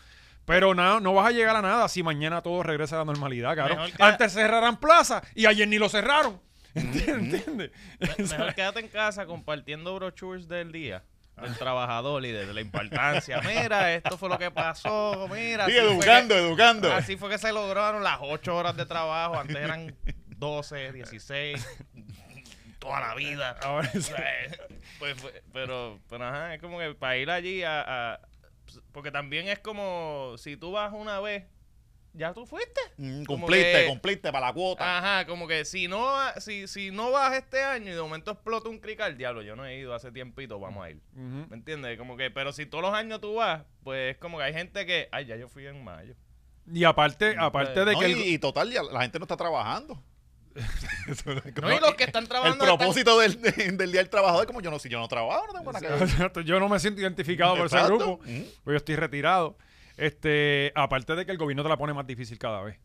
[0.48, 3.54] Pero nada, no vas a llegar a nada si mañana todo regresa a la normalidad,
[3.54, 3.92] cabrón.
[3.92, 6.40] Que- Antes cerrarán plaza y ayer ni lo cerraron.
[6.74, 7.46] ¿Entiendes?
[7.50, 7.70] Me-
[8.18, 11.04] Mejor quédate en casa compartiendo brochures del día.
[11.36, 13.42] Del trabajador y de la importancia.
[13.46, 15.28] Mira, esto fue lo que pasó.
[15.30, 16.94] Mira, Sí, educando, que- educando.
[16.94, 19.38] Así fue que se lograron las 8 horas de trabajo.
[19.38, 19.94] Antes eran
[20.38, 21.68] 12, 16.
[22.80, 23.58] Toda la vida.
[23.62, 24.14] Ahora sí.
[24.98, 25.16] Pues,
[25.52, 28.20] pero, pero ajá, es como que para ir allí a, a-
[28.92, 31.44] Porque también es como si tú vas una vez,
[32.14, 32.80] ya tú fuiste.
[32.98, 34.98] Mm, cumpliste, que- cumpliste para la cuota.
[34.98, 38.70] Ajá, como que si no si, si no vas este año y de momento explota
[38.70, 41.02] un crical, diablo, yo no he ido hace tiempito, vamos a ir.
[41.14, 41.98] ¿Me entiendes?
[41.98, 44.86] Como que, pero si todos los años tú vas, pues es como que hay gente
[44.86, 46.16] que, ay, ya yo fui en mayo.
[46.70, 49.38] Y aparte, aparte de No, que y, el- y total, ya la gente no está
[49.38, 50.04] trabajando.
[51.62, 54.42] No, y los que están El trabajando están- propósito del, de- del Día del Trabajador
[54.42, 56.80] es como yo no, si yo no trabajo, no tengo nada que yo no me
[56.80, 58.42] siento identificado por ese grupo, Mm.
[58.64, 59.58] pues yo estoy retirado.
[59.98, 62.78] Este, aparte de que el gobierno te la pone más difícil cada vez.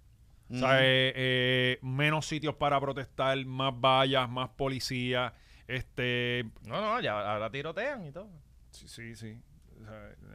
[0.51, 0.79] O sea, Mm.
[0.81, 5.33] eh, eh, menos sitios para protestar, más vallas, más policía.
[5.69, 8.29] Este, No, no, ya ahora tirotean y todo.
[8.71, 9.39] sí, sí, sí.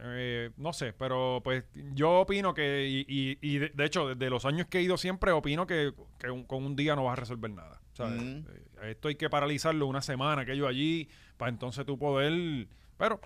[0.03, 4.29] Eh, no sé, pero pues yo opino que, y, y- y de, de hecho, desde
[4.29, 7.13] los años que he ido siempre, opino que, que un- con un día no vas
[7.13, 7.81] a resolver nada.
[7.93, 8.45] O sea, Mm.
[8.83, 12.67] eh, esto hay que paralizarlo una semana, aquello allí, para entonces tú poder...
[12.97, 13.19] Pero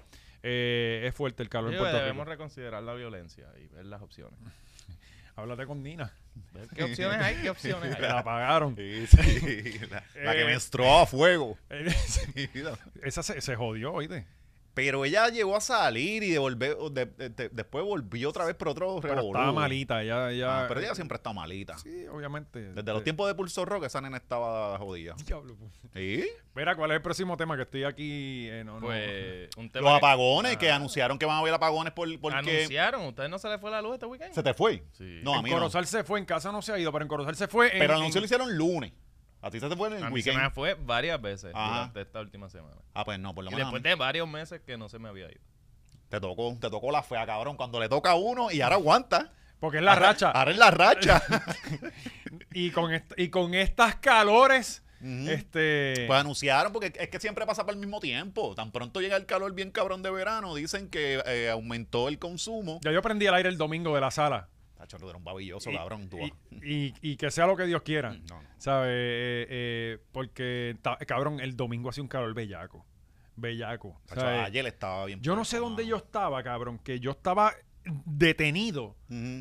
[0.44, 2.32] eh, es fuerte el calor en Digo, Puerto debemos Rico.
[2.32, 4.40] reconsiderar la violencia y ver las opciones.
[5.36, 6.12] Háblate con Nina.
[6.76, 7.36] ¿Qué opciones hay?
[7.42, 8.12] ¿Qué opciones Que hay?
[8.12, 8.76] la apagaron.
[8.76, 10.46] Sí, sí, la, la que Eh.
[10.46, 11.58] menstruó a fuego.
[13.04, 14.26] Esa se, se jodió, oíste.
[14.74, 18.70] Pero ella llegó a salir y devolver, de- de- de- después volvió otra vez por
[18.70, 19.38] otro Pero revolú.
[19.38, 20.64] estaba malita, ya, ya.
[20.64, 21.78] Ah, pero ella siempre está malita.
[21.78, 22.72] Sí, obviamente.
[22.74, 25.16] Desde los Eh, tiempos de Pulso Rock, esa nena estaba jodida.
[25.26, 25.72] Diablo, pues.
[25.94, 26.26] ¿Sí?
[26.56, 27.58] Mira, ¿cuál es el próximo tema?
[27.58, 28.48] Que estoy aquí.
[28.50, 28.86] eh, no, no.
[28.88, 30.60] Pues, un tema Los apagones, Ah.
[30.60, 32.38] que anunciaron que van a haber apagones por, porque...
[32.38, 34.34] Anunciaron, ¿ustedes no se les fue la luz este weekend?
[34.34, 34.84] ¿Se te fue?
[34.94, 35.20] Sí.
[35.24, 35.50] No, a en no.
[35.52, 37.68] Corozal se fue, en casa no se ha ido, pero en Corozal se fue.
[37.74, 38.94] en- Pero el anuncio en- lo hicieron lunes.
[39.41, 41.67] A ti se te fue en el A mí se me fue varias veces Ajá.
[41.73, 42.75] durante esta última semana.
[42.93, 43.89] Ah, pues no, por lo Y menos a después mí.
[43.89, 45.41] de varios meses que no se me había ido.
[46.10, 47.56] te tocó, te tocó la fea, cabrón.
[47.58, 49.32] Cuando le toca a uno y ahora aguanta.
[49.60, 50.32] Porque es la Ahora- racha.
[50.32, 51.21] Ahora es la racha.
[52.54, 55.30] Y con, est- y con estas calores, Ujú.
[55.30, 56.04] este.
[56.08, 58.56] Pues anunciaron, porque es que siempre pasa por el mismo tiempo.
[58.56, 62.80] Tan pronto llega el calor bien cabrón de verano, dicen que eh, aumentó el consumo.
[62.84, 64.49] Ya yo prendí el aire el domingo de la sala.
[64.82, 66.10] Tacho, tú eres un babilloso, Y- cabrón.
[66.10, 66.17] Tú.
[66.20, 68.13] Y, y- y que sea lo que Dios quiera.
[68.13, 68.41] No, no.
[68.58, 68.89] ¿Sabes?
[68.89, 72.84] Eh, eh, porque, ta- cabrón, el domingo hacía un calor bellaco.
[73.36, 74.02] Bellaco.
[74.08, 75.22] Tacho, ayer estaba bien.
[75.22, 77.54] Yo no sé dónde yo estaba, cabrón, que yo estaba
[78.06, 78.96] detenido.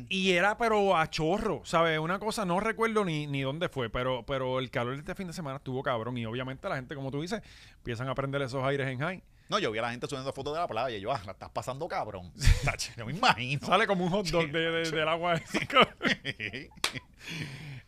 [0.09, 1.99] Y era pero a chorro, ¿sabes?
[1.99, 5.27] Una cosa, no recuerdo ni, ni dónde fue, pero, pero el calor de este fin
[5.27, 6.17] de semana estuvo cabrón.
[6.17, 7.41] Y obviamente la gente, como tú dices,
[7.77, 9.23] empiezan a prender esos aires en high.
[9.51, 11.33] No, yo vi a la gente subiendo fotos de la playa y yo, ah, la
[11.33, 12.31] estás pasando cabrón.
[12.95, 13.67] No me imagino.
[13.67, 15.35] Sale como un hot dog de- de- del agua.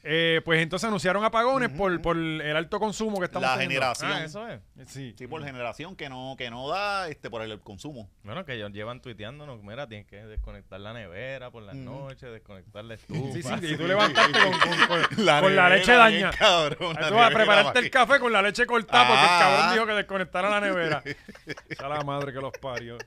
[0.05, 3.73] Eh, pues entonces anunciaron apagones por, por el alto consumo que estamos La teniendo.
[3.95, 4.11] generación.
[4.11, 4.59] Ah, eso es.
[4.87, 5.15] Sí.
[5.17, 8.09] Sí, por generación que no, que no da este por el consumo.
[8.23, 12.83] Bueno, que ellos llevan tuiteándonos, mira, tienes que desconectar la nevera por las noches, desconectar
[12.83, 13.21] la estufa.
[13.33, 16.31] Sí, sí, y tú levantaste con, con- con- con la leche daña.
[16.31, 19.39] Cabrón, Tú vas a prepararte el café con la leche cortada porque el Ah.
[19.39, 21.01] cabrón dijo que desconectara la nevera.
[21.79, 22.97] A la madre que los parió.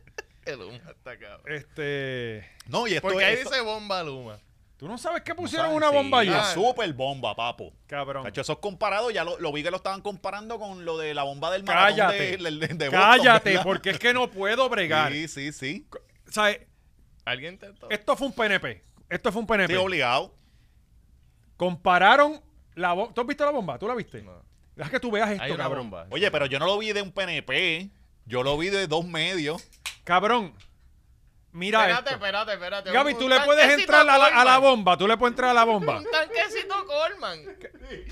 [0.46, 1.42] El humo está cabrón.
[1.46, 2.48] Este.
[2.68, 4.38] No, y esto Porque ahí esto- dice bomba Luma.
[4.76, 6.44] ¿Tú no sabes que pusieron una bomba Sí, allá?
[6.52, 7.72] Super bomba, papo.
[7.86, 8.24] Cabrón.
[8.24, 11.14] Cacho, eso es comparado, ya lo, lo vi que lo estaban comparando con lo de
[11.14, 12.36] la bomba del maratón Cállate.
[12.36, 13.64] de, de- de Boston, Cállate, ¿verdad?
[13.64, 15.12] porque es que no puedo bregar.
[15.12, 15.86] Sí, sí, sí.
[16.28, 16.60] ¿Sabes?
[17.24, 17.88] ¿Alguien intentó?
[17.88, 18.82] Esto fue un PNP.
[19.08, 19.72] Esto fue un PNP.
[19.72, 20.34] Sí, obligado.
[21.56, 22.40] Compararon
[22.74, 23.14] la bomba.
[23.14, 23.78] ¿Tú has visto la bomba?
[23.78, 24.22] ¿Tú la viste?
[24.22, 24.44] No.
[24.74, 25.90] Deja que tú veas esto, Hay una cabrón.
[25.90, 26.06] bomba.
[26.10, 27.90] Oye, pero yo no lo vi de un PNP.
[28.26, 29.66] Yo lo vi de dos medios.
[30.04, 30.52] Cabrón.
[31.56, 32.14] Mira espérate, esto.
[32.24, 32.92] espérate, espérate.
[32.92, 34.60] Gaby, tú le puedes entrar a la, a la Coleman.
[34.62, 34.96] bomba.
[34.98, 35.98] Tú le puedes entrar a la bomba.
[35.98, 37.56] Un tanquecito Colman.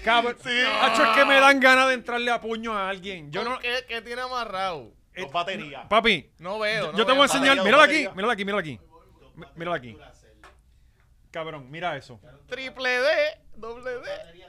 [0.02, 0.37] Cabrón.
[0.80, 3.30] Hacho, es que me dan ganas de entrarle a puño a alguien.
[3.30, 3.59] Yo no.
[3.59, 4.92] ¿Qué, qué tiene amarrado?
[5.14, 5.87] Dos baterías.
[5.88, 6.87] Papi, No veo.
[6.87, 7.16] yo, no yo te veo.
[7.16, 7.57] voy a enseñar.
[7.59, 8.80] Batería, Mírala aquí, mírala aquí, mírala aquí.
[9.57, 9.98] Mírala aquí.
[11.30, 12.18] Cabrón, mira eso.
[12.48, 13.09] Triple D,
[13.57, 14.44] doble D.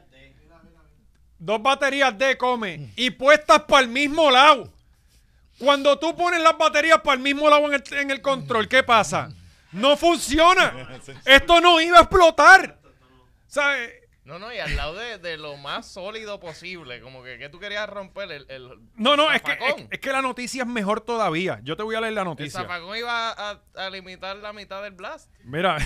[1.38, 4.72] Dos baterías de come y puestas para el mismo lado.
[5.60, 8.84] Cuando tú pones las baterías para el mismo lado en el, en el control, ¿qué
[8.84, 9.30] pasa?
[9.72, 11.00] No funciona.
[11.26, 12.80] Esto no iba a explotar.
[13.48, 13.94] ¿Sabes?
[14.26, 17.00] No, no, y al lado de, de lo más sólido posible.
[17.00, 20.12] Como que, que tú querías romper el, el, No, no, es que, es, es que
[20.12, 21.60] la noticia es mejor todavía.
[21.62, 22.62] Yo te voy a leer la El noticia.
[22.62, 25.30] zafacón iba a, a limitar la mitad del blast.
[25.44, 25.78] Mira,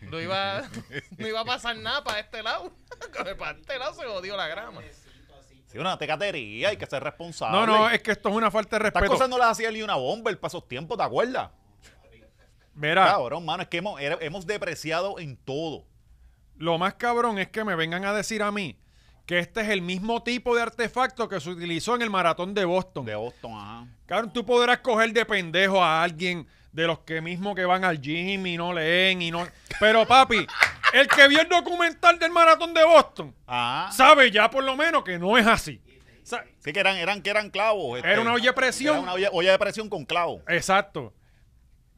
[0.00, 0.62] Lo iba,
[1.18, 2.72] no iba a pasar nada para este lado.
[3.38, 4.80] para este lado se jodió la grama.
[5.74, 7.58] Sí, una tecatería, hay que ser responsable.
[7.58, 9.12] no, no, es que esto es una falta de Estas respeto.
[9.12, 11.50] cosas no las hacía ni una bomber para esos tiempos, ¿te acuerdas?
[12.74, 15.84] Mira, Cabrón, mano, es que hemos, hemos depreciado en todo.
[16.56, 18.76] lo más cabrón es que me vengan a decir a mí
[19.26, 22.64] que este es el mismo tipo de artefacto que se utilizó en el maratón de
[22.64, 23.04] Boston.
[23.06, 23.86] De Boston, ajá.
[24.06, 28.00] Cabrón, tú podrás coger de pendejo a alguien de los que mismo que van al
[28.00, 29.46] gym y no leen y no.
[29.80, 30.46] Pero papi,
[31.00, 33.90] el que vio el documental del maratón de Boston Ajá.
[33.92, 35.80] sabe ya por lo menos que no es así.
[36.60, 37.98] Sí, que eran, eran, que eran clavos.
[37.98, 38.10] este.
[38.10, 38.94] Era una olla de presión.
[38.94, 40.40] Era una olla, olla de presión con clavos.
[40.48, 41.12] Exacto.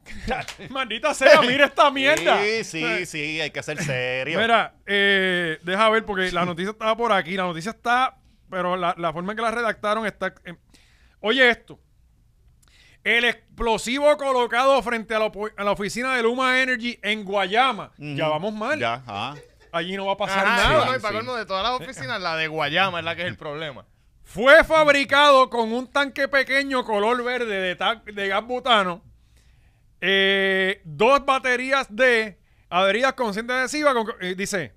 [0.70, 2.40] Maldita sea, mira esta mierda.
[2.42, 4.38] Sí, sí, sí, hay que ser serio.
[4.40, 7.36] Mira, eh, deja ver porque la noticia estaba por aquí.
[7.36, 8.16] La noticia está,
[8.50, 10.34] pero la, la forma en que la redactaron está.
[10.44, 10.54] eh,
[11.20, 11.78] Oye esto.
[13.06, 17.92] El explosivo colocado frente a la, a la oficina de Luma Energy en Guayama.
[17.98, 18.80] Ya vamos mal.
[18.80, 19.34] Ya, ajá.
[19.70, 20.86] Allí no va a pasar Ajá, nada.
[20.86, 21.00] no, y sí.
[21.02, 23.86] para colmo de todas las oficinas, la de Guayama es la que es el problema.
[24.24, 29.04] Fue fabricado con un tanque pequeño color verde de, gas butano.
[30.00, 32.40] eh, dos baterías de
[32.70, 33.94] adheridas con cinta adhesiva.
[33.94, 34.74] con- eh, dice.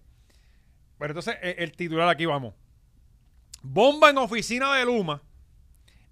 [0.99, 2.53] Pero entonces, eh, el titular aquí vamos.
[3.63, 5.21] Bomba en oficina de Luma.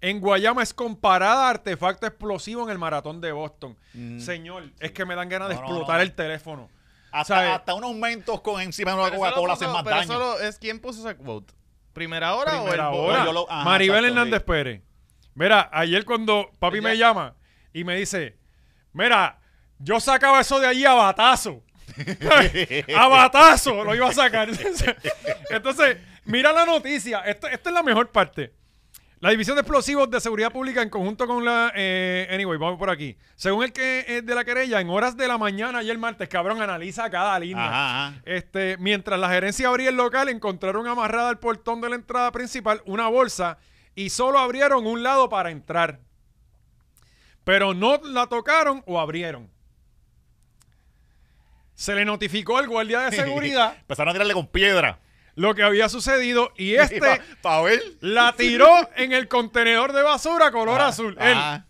[0.00, 3.76] En Guayama es comparada a artefacto explosivo en el maratón de Boston.
[4.18, 6.02] Señor, es que me dan ganas de No, explotar no.
[6.02, 6.70] el teléfono.
[7.10, 10.12] Hasta, hasta unos mentos con encima de una Coca-Cola hacen más pero daño.
[10.12, 11.52] solo es quién puso ese quote.
[11.94, 13.24] ¿Primera hora Primera o el hora.
[13.24, 14.46] yo lo- ajá, Maribel exacto, Hernández sí.
[14.46, 14.82] Pérez.
[15.34, 17.34] Mira, ayer cuando papi Ella- me llama
[17.72, 18.36] y me dice,
[18.92, 19.40] mira,
[19.78, 21.62] yo sacaba eso de allí a batazo.
[22.96, 24.48] a batazo lo iba a sacar.
[25.50, 27.20] Entonces, mira la noticia.
[27.20, 28.52] Esta, esta es la mejor parte.
[29.20, 31.72] La División de Explosivos de Seguridad Pública en conjunto con la...
[31.74, 33.16] eh, anyway, vamos por aquí.
[33.34, 36.28] Según el que es de la querella, en horas de la mañana y el martes,
[36.28, 37.66] cabrón, analiza cada línea.
[37.66, 38.22] Ajá, ajá.
[38.24, 42.80] Este, mientras la gerencia abría el local, encontraron amarrada al portón de la entrada principal
[42.86, 43.58] una bolsa
[43.96, 45.98] y solo abrieron un lado para entrar.
[47.42, 49.50] Pero no la tocaron o abrieron.
[51.74, 55.00] Se le notificó al guardia de seguridad Empezaron a tirarle con piedra.
[55.38, 57.82] Lo que había sucedido y este Para ver.
[58.00, 61.16] la tiró en el contenedor de basura color azul.
[61.20, 61.64] Él, Ajá,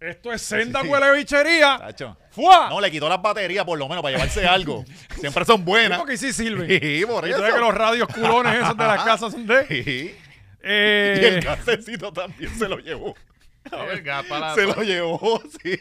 [0.00, 0.88] esto es senda Sí.
[0.88, 1.78] huele bichería.
[1.78, 2.16] tacho.
[2.30, 2.68] ¡Fua!
[2.68, 4.84] No, le quitó las baterías por lo menos para llevarse algo.
[5.18, 5.98] Siempre son buenas.
[5.98, 6.68] Porque sí sirven.
[6.68, 7.42] Sí, por eso.
[7.42, 9.66] que los radios culones esos de las casas son de...
[9.68, 10.14] Sí.
[10.66, 13.14] Eh, Y el gasecito también se lo llevó.
[13.70, 15.80] Para la- Se lo llevó, sí.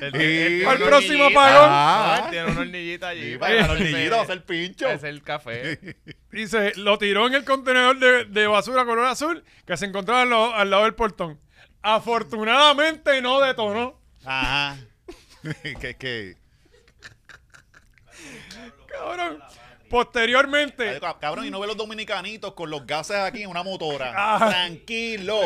[0.00, 1.26] El- Al el próximo hornillita.
[1.26, 1.68] apagón.
[1.70, 2.30] Ah, Ah.
[2.30, 3.32] Tiene una hornillita allí.
[3.32, 4.88] Sí, para los niñitos hacer pincho.
[4.88, 5.78] hacer el café.
[6.32, 10.30] Dice, lo tiró en el contenedor de, de basura color azul que se encontraba al
[10.30, 11.40] lado, al lado del portón.
[11.82, 14.00] Afortunadamente no detonó.
[14.24, 14.76] Ajá.
[15.80, 16.36] que, que.
[18.88, 19.42] Cabrón.
[19.88, 24.14] Posteriormente, Cabrón, y no ve los dominicanitos con los gases aquí en una motora.
[24.16, 24.48] Ah.
[24.48, 25.38] Tranquilo.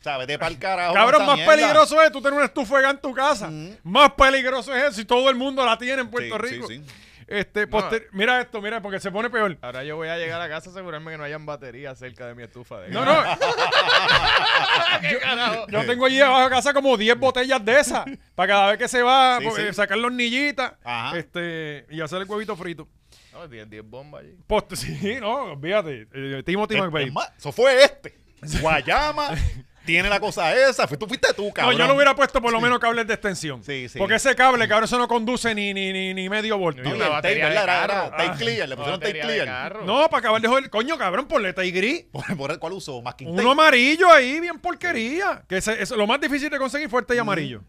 [0.00, 0.26] ¿Sabes?
[0.28, 0.94] De pa'l carajo.
[0.94, 1.52] cabrón, más mierda.
[1.54, 3.50] peligroso es tú tener una estufa en tu casa.
[3.82, 6.68] Más peligroso es eso y todo el mundo la tiene en Puerto Sí, Rico.
[6.68, 6.84] sí, sí.
[7.30, 7.68] Este,
[8.12, 9.58] Mira esto, mira, porque se pone peor.
[9.60, 12.34] Ahora yo voy a llegar a casa a asegurarme que no hayan baterías cerca de
[12.34, 13.12] mi estufa de No, no,
[15.02, 15.66] ¿Qué carajo?
[15.68, 18.04] yo tengo allí abajo de casa como 10 botellas de esas.
[18.34, 19.74] Para cada vez que se va, Sí, sí.
[19.74, 20.72] sacar los nillitas
[21.16, 22.88] este, y hacer el huevito frito.
[23.32, 24.34] No, tienen 10 bombas allí.
[24.46, 26.08] Post- sí, no, olvídate.
[26.14, 27.12] Eh, Timothy McVeigh.
[27.36, 28.18] eso fue este.
[28.60, 29.30] Guayama,
[29.88, 30.86] tiene la cosa esa.
[30.86, 31.78] Tú fuiste tú, No, cabrón.
[31.78, 33.64] yo le hubiera puesto por lo menos cables de extensión.
[33.64, 33.98] Sí, sí.
[33.98, 36.84] Porque ese cable, cabrón, eso no conduce ni, ni, ni, ni medio voltio.
[36.84, 39.82] No, el tape, tape clear, le pusieron tape clear.
[39.84, 40.68] No, para acabar de joder.
[40.68, 42.04] Coño, cabrón, ponle y gris.
[42.36, 43.00] ¿Por, el cuál usó?
[43.00, 45.42] Más Uno amarillo ahí, bien porquería.
[45.48, 47.62] Que ese- eso, lo más difícil de conseguir fue este y amarillo.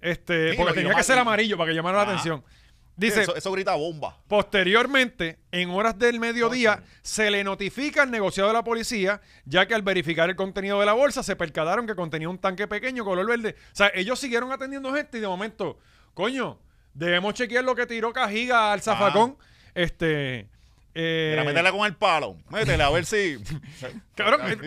[0.00, 2.44] Este, Sí, porque tenía que ser amarillo para que llamara la atención.
[2.94, 4.18] Dice, eso, eso grita bomba.
[4.28, 9.74] posteriormente, en horas del mediodía, se le notifica al negociado de la policía, ya que
[9.74, 13.26] al verificar el contenido de la bolsa, se percataron que contenía un tanque pequeño color
[13.26, 13.56] verde.
[13.72, 15.78] O sea, ellos siguieron atendiendo gente y de momento,
[16.14, 16.58] coño,
[16.94, 19.38] debemos chequear lo que tiró Cajiga al zafacón.
[19.74, 20.48] Este.
[20.94, 22.36] eh, Mira, métele con el palo.
[22.50, 23.38] Métele a ver si.
[24.14, 24.42] cabrón,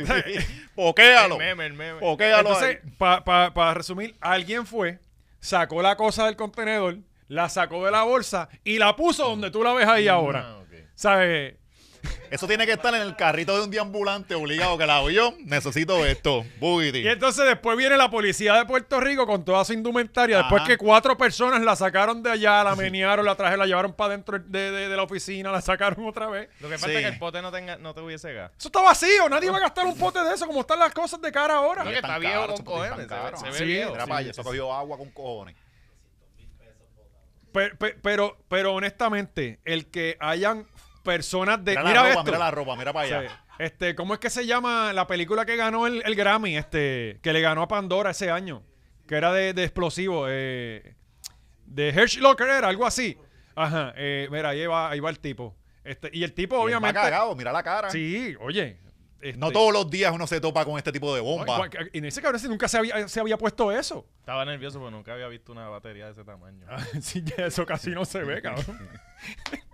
[0.75, 1.35] Pokéalo.
[1.35, 1.99] El meme, el meme.
[1.99, 2.49] Pokéalo.
[2.49, 3.21] Entonces, ahí.
[3.23, 4.99] para resumir, alguien fue,
[5.39, 9.63] sacó la cosa del contenedor, la sacó de la bolsa y la puso donde tú
[9.63, 10.45] la ves ahí ahora.
[10.47, 10.61] Ah.
[10.95, 11.55] ¿Sabes?
[12.29, 15.33] Eso tiene que estar en el carrito de un deambulante obligado que la vio.
[15.43, 16.45] Necesito esto.
[16.59, 16.99] Bugity.
[16.99, 20.37] Y entonces después viene la policía de Puerto Rico con toda su indumentaria.
[20.37, 24.11] Después que cuatro personas la sacaron de allá, la menearon, la traje, la llevaron para
[24.11, 26.49] dentro de, de- de la oficina, la sacaron otra vez.
[26.59, 27.03] Lo que falta Sí.
[27.03, 28.51] es que el pote no, tenga, no tuviese gas.
[28.57, 31.19] Eso está vacío, nadie va a gastar un pote de eso como están las cosas
[31.21, 31.83] de cara ahora.
[31.83, 33.07] No, que Están está viejo con cojones.
[33.07, 33.91] Se ve, se ve Sí, viejo.
[33.91, 35.55] Mira sí, para allá, sí, eso cogió agua con cojones.
[37.55, 40.67] Pe- pe- Pero, pero, honestamente, el que hayan
[41.03, 41.71] personas de...
[41.71, 42.23] Mira, mira la ropa, esto.
[42.25, 43.29] mira la ropa, mira para allá.
[43.29, 43.35] Sí.
[43.59, 46.57] Este, ¿cómo es que se llama la película que ganó el, el Grammy?
[46.57, 48.61] Este, que le ganó a Pandora ese año.
[49.07, 50.25] Que era de, de explosivo.
[50.27, 50.95] Eh,
[51.65, 53.17] de Hershey Locker era, algo así.
[53.55, 53.93] Ajá.
[53.95, 55.55] eh, mira, ahí va, ahí va el tipo.
[55.85, 56.99] Este, y el tipo, Y él va obviamente.
[56.99, 57.89] cagado, mira la cara.
[57.91, 58.77] Sí, oye.
[59.29, 61.67] Este, No todos los días uno se topa con este tipo de bomba.
[61.91, 64.05] Y en ese cabrón sí nunca se había, se había puesto eso.
[64.19, 66.67] Estaba nervioso porque nunca había visto una batería de ese tamaño.
[67.01, 68.65] sí, eso casi no se ve, cabrón.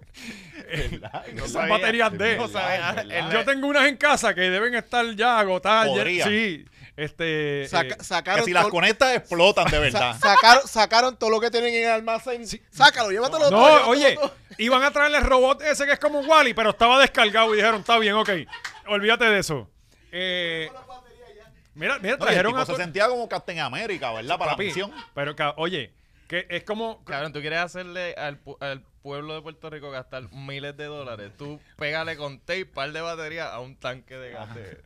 [0.92, 1.26] ¿Verdad?
[1.34, 2.38] No Esas sabía- baterías de.
[2.38, 2.92] no sabía.
[2.94, 3.12] ¿verdad?
[3.28, 5.88] El- Yo tengo unas en casa que deben estar ya agotadas.
[5.88, 6.26] Podría.
[6.26, 6.66] sí.
[6.98, 7.68] Este.
[7.70, 10.20] Saca- eh, Que sacaron, si las todo, conectas explotan de sa- verdad.
[10.20, 12.46] sacaron, sacaron todo lo que tienen en el almacén.
[12.70, 13.52] Sácalo, llévatelo todo.
[13.52, 14.36] No, llévatelo oye, todo.
[14.58, 17.58] iban a traerle el robot ese que es como un Wally, pero estaba descargado y
[17.58, 18.30] dijeron, está bien, ok,
[18.88, 19.70] olvídate de eso.
[20.12, 20.70] Eh,
[21.74, 22.66] mira, mira, trajeron tipo a...
[22.66, 24.38] se sentía como Captain América, ¿verdad?
[24.38, 24.92] Para Papi, la misión.
[25.16, 25.94] Pero, oye,
[26.28, 27.04] que es como...
[27.06, 31.32] Cabrón, tú quieres hacerle al, pu- al pueblo de Puerto Rico gastar miles de dólares.
[31.38, 34.82] Tú pégale con tape, par de baterías a un tanque de gas de.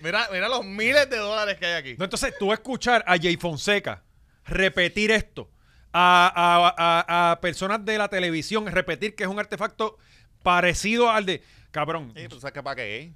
[0.00, 1.94] Mira, mira los miles de dólares que hay aquí.
[1.98, 4.04] No, entonces, tú escuchar a Jay Fonseca
[4.44, 5.50] repetir esto,
[5.92, 9.98] a, a- a- a personas de la televisión repetir que es un artefacto
[10.42, 11.42] parecido al de...
[11.72, 12.12] Cabrón.
[12.16, 13.12] Sí, ¿tú sabes qué para qué?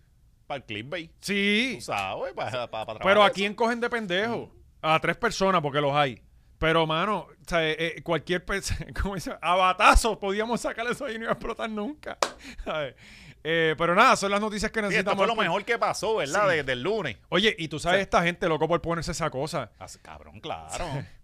[0.46, 1.10] Para el clickbait.
[1.20, 4.52] Sí, Tú sabes, para, para, para Pero trabajar ¿a quién cogen de pendejo?
[4.82, 6.20] A tres personas, porque los hay.
[6.62, 8.44] Pero, mano, o sea, eh, eh, cualquier
[9.02, 12.16] como dice, a batazos podíamos sacar eso ahí y no iba a explotar nunca.
[12.64, 12.94] ¿Sabes?
[13.42, 15.18] Eh, pero nada, son las noticias que Sí, esto necesitamos.
[15.18, 16.48] fue lo mejor que pasó, ¿verdad?
[16.48, 16.56] Sí.
[16.58, 17.16] Desde el lunes.
[17.30, 19.72] Oye, y tú sabes, esta gente loco por ponerse esa cosa.
[20.02, 20.86] Cabrón, claro.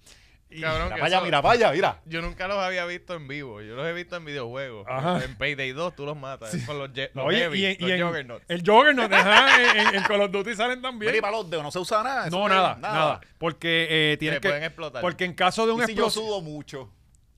[0.51, 2.01] Y- Cabrón, Mira eso- mira allá, mira.
[2.07, 3.61] Yo nunca los había visto en vivo.
[3.61, 4.87] Yo los he visto en videojuegos.
[4.89, 5.23] Ajá.
[5.23, 6.57] En Payday 2 tú los matas.
[6.65, 7.99] Con los, je- los Oye, heavy, y, en- los y en-
[8.49, 11.11] el Juggernaut, ajá, en, en- en Call of Duty salen también.
[11.13, 12.27] Mira, y para los dedos no se usa nada.
[12.29, 14.41] eso No, nada, nada, Porque eh, que.
[14.41, 15.03] pueden explotar.
[15.03, 16.91] Porque en caso de un si yo sudo mucho,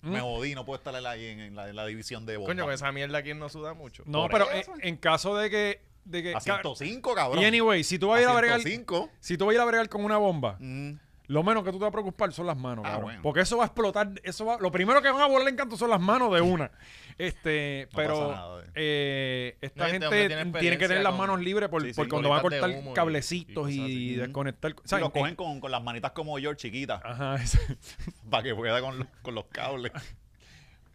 [0.02, 0.10] ¿Mm?
[0.12, 2.52] me jodí, no puedo estar en la, en, en la, en la división de bomba.
[2.52, 4.04] Coño, con esa mierda aquí no suda mucho.
[4.06, 4.72] No, por pero en, eso.
[4.80, 5.80] en caso de que.
[6.04, 7.42] De que A 105, cabrón.
[7.42, 8.60] y anyway, si tú vas a ir a bregar.
[8.60, 9.10] 105.
[9.20, 10.92] Si tú vas a ir a bregar con una bomba, Mm.
[11.30, 13.02] Lo menos que tú te vas a preocupar son las manos, Ah, cabrón.
[13.04, 13.22] bueno.
[13.22, 14.10] Porque eso va a explotar.
[14.24, 16.72] Eso va, lo primero que van a volar en canto son las manos de una.
[17.18, 18.70] Este, No pero nada, eh.
[18.74, 22.30] eh, esta No, gente tiene tiene, que tener las manos libres por, Sí, por cuando
[22.30, 24.72] van a cortar humo y- cablecitos y y, desconectar.
[24.72, 25.04] Y ¿sabes?
[25.04, 27.36] lo cogen con, con las manitas como George chiquitas, Ajá,
[28.30, 29.92] para que pueda con, los- con los cables.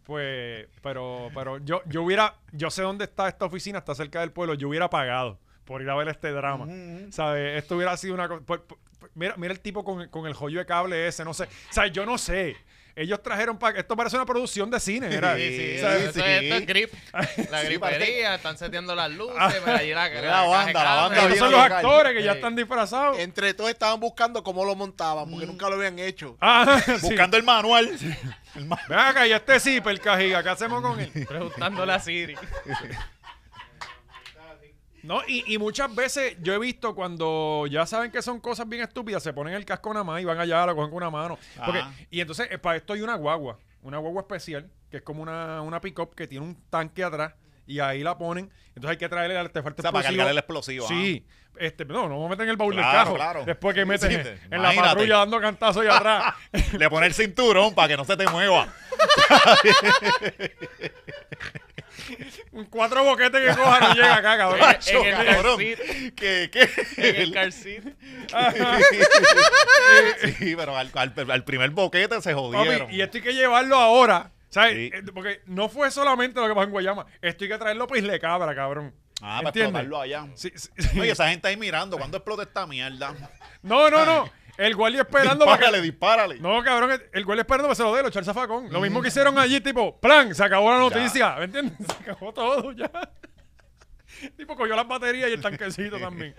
[0.03, 4.31] Pues, pero, pero yo, yo hubiera, yo sé dónde está esta oficina, está cerca del
[4.31, 6.67] pueblo, yo hubiera pagado por ir a ver este drama.
[7.11, 7.57] ¿Sabes?
[7.63, 8.43] Esto hubiera sido una cosa.
[9.13, 11.43] Mira, mira el tipo con, con el joyo de cable ese, no sé.
[11.45, 12.55] O sea, yo no sé.
[12.97, 13.77] Ellos trajeron para.
[13.77, 15.13] Esto parece una producción de cine.
[15.13, 15.85] Era, Sí, sí, sí.
[15.85, 16.93] es- esto es grip.
[17.51, 19.37] La gripería, están seteando las luces,
[19.67, 21.73] allí la, Mira la banda, la banda Estos son los local.
[21.73, 23.19] actores que ya están disfrazados.
[23.19, 26.37] Entre todos estaban buscando cómo lo montaban, porque nunca lo habían hecho.
[26.39, 26.91] Ah, sí.
[27.01, 27.91] Buscando el manual.
[28.55, 31.11] El ma- Ven acá, y este zipper, cajiga, ¿qué hacemos con él?
[31.27, 32.35] Preguntándole a Siri.
[35.05, 38.81] No, y, y muchas veces yo he visto cuando ya saben que son cosas bien
[38.81, 41.37] estúpidas, se ponen el casco nada más y van allá, lo cogen con una mano.
[41.63, 45.03] Porque, y entonces, eh, para esto hay una guagua, una guagua especial, que que es
[45.03, 47.33] como una, una pick-up que tiene un tanque atrás
[47.67, 48.49] y ahí la ponen.
[48.69, 50.19] Entonces hay que traerle el artefacto O sea, para explosivo.
[50.19, 50.87] cargar el explosivo.
[50.87, 51.25] Sí.
[51.57, 53.15] Este, no, no me meten en el baúl del Claro, carro.
[53.15, 53.45] claro.
[53.45, 54.15] Después que metes Sí,
[54.51, 56.33] en, la patrulla dando cantazos allá atrás.
[56.77, 58.67] Le pone el cinturón para que no se te mueva.
[62.51, 64.59] Un cuatro boquetes que coja no llega acá, cabrón.
[64.59, 65.57] Macho, en el cabrón.
[65.57, 66.69] car ¿Qué, qué?
[66.97, 67.83] En el car seat.
[70.39, 72.91] sí, pero al, al- al primer boquete se Papi, jodieron.
[72.93, 74.31] y esto hay que llevarlo ahora.
[74.55, 74.73] ¿Sabes?
[74.73, 74.91] Sí.
[74.93, 77.05] Eh, Porque no fue solamente lo que pasó en Guayama.
[77.21, 78.93] Esto hay que traerlo para Isle Cabra, cabrón.
[79.21, 79.81] Ah, para ¿Entiendes?
[79.81, 80.27] explotarlo allá.
[80.35, 80.99] Sí, sí, sí.
[80.99, 81.97] Oye, esa gente ahí mirando.
[81.97, 83.13] ¿Cuándo explota esta mierda?
[83.61, 84.29] No, no, no.
[84.57, 85.83] El guardia esperando para dispárale, que...
[85.91, 86.39] dispárale.
[86.39, 88.71] No, cabrón, el- guardia esperando para que se lo dé, lo echar zafacón.
[88.71, 91.35] Lo mismo que hicieron allí, tipo, plan, se acabó la noticia.
[91.35, 91.75] ¿Me entiendes?
[91.85, 92.89] Se acabó todo ya.
[94.37, 96.33] tipo, cogió las baterías y el tanquecito también.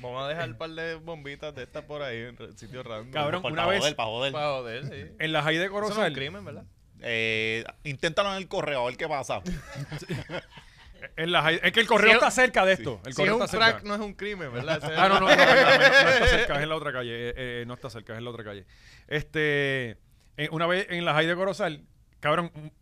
[0.00, 3.10] Vamos a dejar un par de bombitas de estas por ahí en sitios random.
[3.10, 4.32] Cabrón, una para vez- joder, para joder.
[4.32, 5.12] Para joder, sí.
[5.18, 6.64] En la High de Eso no es un Corozal, crimen, ¿verdad?
[7.02, 9.40] Eh, inténtalo en el correo, a ver qué pasa.
[11.16, 13.00] en la es que el correo Si es- está cerca de esto.
[13.04, 13.72] El Si es correo un está cerca.
[13.72, 14.78] crack, no es un crimen, ¿verdad?
[14.82, 17.12] Ese- Ah, no, no, no, no, no, no está cerca, es en la otra calle.
[17.30, 18.66] eh, eh, no está cerca, es en la otra calle.
[19.06, 19.98] Este,
[20.36, 21.84] eh, una vez en la High de Corozal,
[22.20, 22.72] cabrón, un-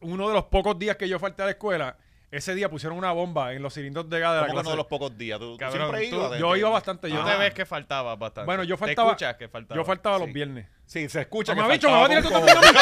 [0.00, 1.96] uno de los pocos días que yo falté a la escuela,
[2.30, 4.66] ese día pusieron una bomba en los cilindros de gas de la Como que clase.
[4.66, 5.38] uno de los pocos días.
[5.38, 6.38] ¿Tú, tú Cabrón, siempre tú- ibas?
[6.38, 7.10] yo iba bastante.
[7.10, 8.46] Yo, Tú te ves que faltaba bastante.
[8.46, 9.10] bueno, yo ¿Te faltaba.
[9.10, 9.78] escuchas que faltaba?
[9.80, 10.32] Yo faltaba los Sí.
[10.32, 10.66] viernes.
[10.86, 12.78] Sí, se escucha Mamá que bicho, me va a faltaba tirar tú también a mí.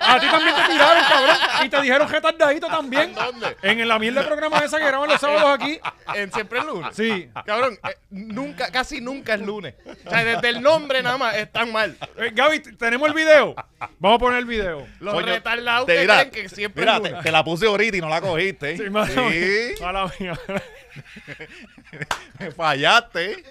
[0.00, 1.36] A ti también te tiraron, cabrón.
[1.64, 3.12] Y te dijeron que tardadito también.
[3.12, 3.56] ¿Dónde?
[3.62, 5.80] En la mierda de programa esa que graban los sábados aquí.
[6.14, 6.94] En siempre es lunes.
[6.94, 7.28] Sí.
[7.44, 9.74] Cabrón, eh, nunca, casi nunca es lunes.
[10.06, 11.96] O sea, desde el nombre nada más están mal.
[12.18, 13.56] Eh, Gaby, tenemos el video.
[13.98, 14.86] Vamos a poner el video.
[15.00, 17.24] Los retardados te- que creen que siempre Mira, es te, lunes.
[17.24, 18.76] te la puse ahorita y no la cogiste.
[18.76, 19.74] Sí, mala Sí.
[19.82, 20.38] Mala mía.
[22.38, 23.42] me fallaste.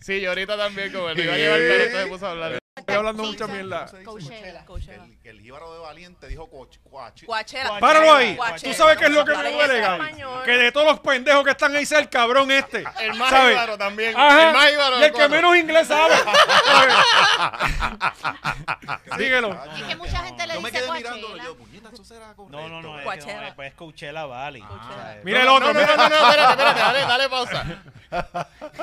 [0.00, 2.30] Sí, yo ahorita también, como le iba a llevar el pelo, entonces me puse a
[2.30, 2.58] hablar.
[2.76, 3.86] Estoy hablando mucha mierda.
[4.04, 5.04] Coachella, Coachella.
[5.04, 7.22] El, que el jíbaro de Valiente dijo coach, coach.
[7.24, 7.78] Coachella.
[7.78, 8.36] Páralo ahí.
[8.36, 8.72] Coachella.
[8.72, 10.04] Tú sabes qué es lo que me duele, Gaby.
[10.44, 12.82] Que de todos los pendejos que están ahí sea el cabrón este.
[13.00, 13.50] El más ¿Sabes?
[13.52, 14.16] jíbaro también.
[14.16, 14.48] Ajá.
[14.48, 16.14] El más jíbaro y el que menos inglés sabe.
[19.18, 19.56] Síguelo.
[19.76, 21.44] Es que mucha gente le Yo me dice quedé mirándolo Coachella.
[21.44, 21.56] yo,
[21.90, 22.56] puñeta, eso será correcto.
[22.60, 23.40] No, no, no, es, Coachella.
[23.40, 24.62] no, es, pues, es Coachella Valley.
[24.62, 25.18] Coachella.
[25.24, 25.72] Mira el No, otro.
[25.72, 25.96] No, no, mira.
[25.96, 27.64] no, no, espérate, espérate, dale, dale pausa.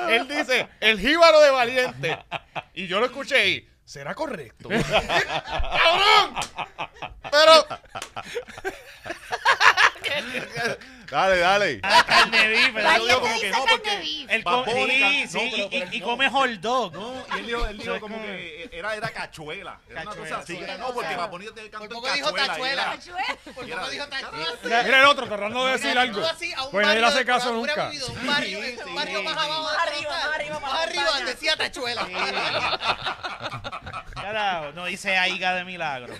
[0.08, 2.18] Él dice, el jíbaro de Valiente.
[2.74, 4.68] Y yo lo escuché y, ¿será correcto?
[4.68, 6.34] ¡Cabrón!
[7.30, 7.66] Pero,
[11.10, 11.80] Dale, dale.
[11.82, 14.30] Ah, carne beef, pero Valiente yo digo como que dice no, carne porque beef.
[14.30, 16.06] él Bad co- Bunny, sí, no, sí, pero- y- pero y, y no.
[16.06, 16.92] come hot dog.
[16.94, 19.78] No, y él dijo, él dijo como que era, era cachuela.
[19.90, 20.56] Era una cosa así.
[20.56, 20.62] sí.
[20.62, 22.91] Era, no, porque va a poner el canto ¿Por en qué dijo cachuela.
[24.64, 26.22] Mira el otro tratando de decir algo.
[26.70, 27.90] Pues barrio hace caso nunca.
[28.08, 29.62] Un barrio, Sí, un barrio más abajo.
[29.62, 32.06] Más arriba, más arriba, Más arriba decía tachuela.
[34.14, 36.14] Carajo, no dice aiga de milagro.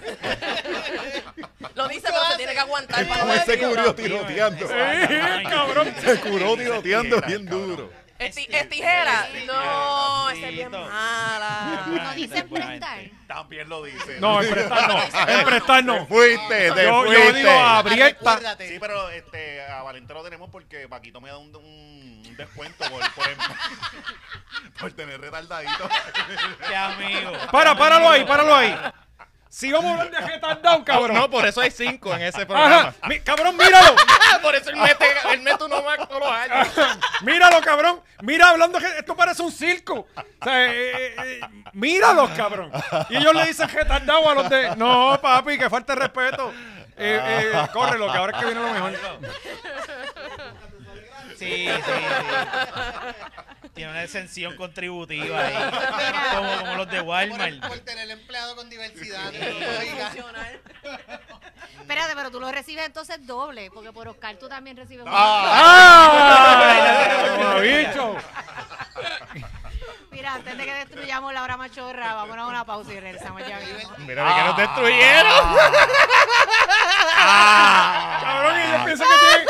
[1.74, 3.68] Lo dice, pero se tiene que aguantar Como no él se decirlo.
[3.74, 4.66] cubrió tiroteando.
[4.68, 5.94] Sí, cabrón.
[6.04, 7.90] Se curó tiroteando bien duro.
[8.18, 9.28] ¿Es, ti- es tijera?
[9.46, 11.84] No, esa es bien mala.
[11.88, 12.98] No prestar.
[12.98, 13.12] gente.
[13.32, 14.20] También lo dice.
[14.20, 15.28] No, en prestar no.
[15.28, 16.06] En prestar no.
[16.06, 17.24] Fuiste, te Yo, fuiste.
[17.26, 18.06] yo digo abierta.
[18.36, 18.68] Recuérdate.
[18.68, 22.84] Sí, pero este, a Valente lo tenemos porque Paquito me da un, un- un descuento
[22.90, 23.26] por, por,
[24.80, 25.88] por tener retardadito.
[26.66, 27.32] Qué amigo.
[27.50, 28.76] Para, páralo ahí, páralo ahí.
[29.54, 31.14] Si vamos a hablar de retardado, cabrón.
[31.14, 32.88] no, por eso hay cinco en ese programa.
[32.88, 32.94] Ajá.
[33.06, 33.94] Mi- cabrón, míralo.
[34.42, 36.68] por eso él mete, él mete uno más todos los años.
[37.20, 38.00] Míralo, cabrón.
[38.22, 40.06] Mira, hablando que esto parece un circo.
[40.16, 41.40] O sea, eh, eh, eh,
[41.74, 42.72] míralos, cabrón.
[43.10, 44.74] Y ellos le dicen retardado a los de.
[44.76, 46.50] No, papi, que falta de respeto.
[46.96, 48.92] Eh, eh, córrelo, que ahora es que viene lo mejor.
[51.38, 51.92] Sí, sí, sí.
[53.74, 55.54] Tiene una exención contributiva ahí.
[56.34, 57.66] Como, como los de Por, Walmart.
[57.66, 59.32] por tener empleado con diversidad.
[61.80, 66.38] Espérate, pero tú lo recibes entonces doble, porque por Oscar tú también recibes un ¡Ah!
[67.60, 68.16] bicho!
[70.12, 73.58] Mira, antes de que destruyamos la hora machorra, vámonos a una pausa y regresamos ya
[73.58, 73.94] mismo.
[74.06, 75.56] Mira, ve que nos destruyeron.
[78.20, 79.48] Cabrón, ellos piensan que tienen-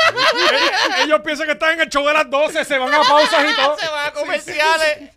[0.53, 3.45] ellos, ellos piensan que están en el show de las 12, se van a pausas
[3.51, 3.77] y todo.
[3.77, 5.09] Se van a comerciales.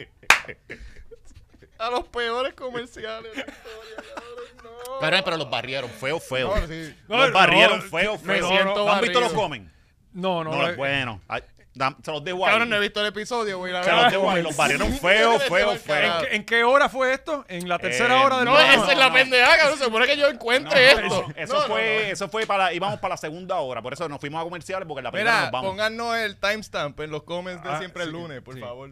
[1.78, 4.99] A los peores comerciales de la historia, cabrón, no.
[5.01, 6.57] Pero, pero los barrieron feo, feo.
[6.57, 6.97] No, sí.
[7.07, 8.49] Los no, barrieron no, feo, me feo.
[8.49, 9.70] siento ¿No han visto los comen?
[10.14, 11.20] No, no, No, eh, bueno.
[11.28, 11.42] Ay,
[11.77, 12.51] dam- se los dejo ahí.
[12.53, 13.72] Cabrón, no he visto el episodio, güey.
[13.72, 14.03] La Se verdad.
[14.05, 14.43] los dejo ahí.
[14.43, 16.14] Los barrieron feo, feo, ¿En, feo.
[16.31, 17.45] en qué hora fue esto?
[17.49, 18.83] ¿En la tercera Eh, hora del No, programa?
[18.83, 19.79] esa es la pendeja, cabrón.
[19.79, 21.27] Se supone que yo encuentre esto.
[21.37, 24.18] Eso No, no, fue, eso fue para, íbamos para la segunda hora, por eso nos
[24.20, 25.70] fuimos a comerciales porque en la primera Mira, nos vamos.
[25.70, 28.61] pónganos el timestamp en los comments de Ah, siempre el lunes, por sí.
[28.61, 28.91] favor.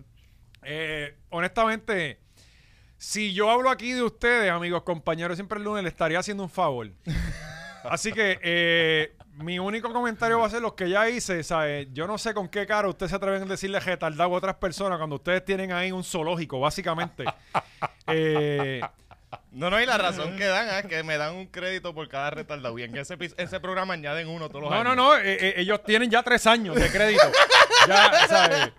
[0.63, 2.21] Eh, honestamente,
[2.97, 6.51] si yo hablo aquí de ustedes, amigos, compañeros, siempre el lunes, le estaría haciendo un
[6.51, 6.91] favor.
[7.85, 11.89] Así que eh, mi único comentario va a ser los que ya hice, ¿sabes?
[11.93, 14.99] Yo no sé con qué cara ustedes se atreven a decirle retardado a otras personas
[14.99, 17.25] cuando ustedes tienen ahí un zoológico, básicamente.
[18.07, 18.81] Eh,
[19.51, 22.31] No, no, y la razón que dan es que me dan un crédito por cada
[22.31, 22.79] retardado.
[22.79, 24.95] Y en ese, ese programa añaden uno todos los no, años.
[24.97, 27.25] no, no, eh, eh, ellos tienen ya tres años de crédito.
[27.89, 28.73] ya, ¿sabes?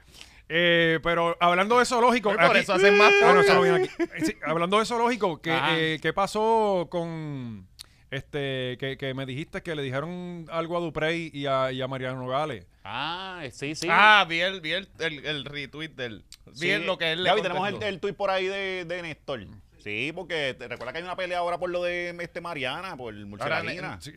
[0.48, 2.32] Eh, pero hablando de zoológico...
[2.32, 3.90] Por aquí- eso hacen más Ah, no, no aquí.
[4.00, 7.68] Eh, sí, hablando de zoológico, ¿qué, eh, ¿qué pasó con...
[8.16, 11.88] Este, que, que me dijiste que le dijeron algo a Duprey y a, y a
[11.88, 12.66] Mariano Nogales.
[12.84, 13.88] Ah, sí, sí.
[13.90, 16.24] Ah, vi el, vi el, el, el retweet del.
[16.60, 19.02] Vi el- lo que él le Gaby, tenemos el, el tuit por ahí de, de
[19.02, 19.46] Néstor.
[19.80, 23.14] Sí, porque te recuerda que hay una pelea ahora por lo de este Mariana, por
[23.14, 24.00] Murcielaguina.
[24.02, 24.14] Sí.